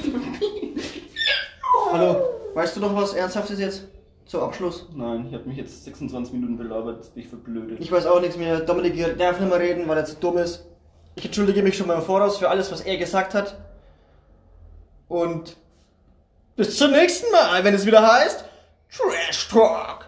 Hallo, 1.91 2.15
weißt 2.53 2.77
du 2.77 2.79
noch 2.81 2.95
was 2.95 3.13
Ernsthaftes 3.13 3.59
jetzt? 3.59 3.87
Zum 4.25 4.41
Abschluss? 4.41 4.87
Nein, 4.95 5.25
ich 5.27 5.33
habe 5.35 5.43
mich 5.47 5.57
jetzt 5.57 5.83
26 5.83 6.33
Minuten 6.33 6.57
belabert, 6.57 7.13
bin 7.13 7.23
ich 7.23 7.29
verblödet. 7.29 7.77
Ich 7.79 7.91
weiß 7.91 8.05
auch 8.07 8.21
nichts 8.21 8.37
mehr. 8.37 8.61
Dominik 8.61 8.95
darf 9.19 9.39
nicht 9.39 9.49
mehr 9.49 9.59
reden, 9.59 9.87
weil 9.87 9.97
er 9.97 10.05
zu 10.05 10.15
dumm 10.15 10.37
ist. 10.37 10.65
Ich 11.15 11.25
entschuldige 11.25 11.63
mich 11.63 11.77
schon 11.77 11.87
mal 11.87 11.95
im 11.95 12.01
Voraus 12.01 12.37
für 12.37 12.49
alles, 12.49 12.71
was 12.71 12.81
er 12.81 12.97
gesagt 12.97 13.33
hat. 13.33 13.57
Und 15.07 15.55
bis 16.55 16.77
zum 16.77 16.91
nächsten 16.91 17.31
Mal, 17.31 17.63
wenn 17.63 17.73
es 17.73 17.85
wieder 17.85 18.05
heißt 18.05 18.45
Trash 18.89 19.49
Talk. 19.49 20.04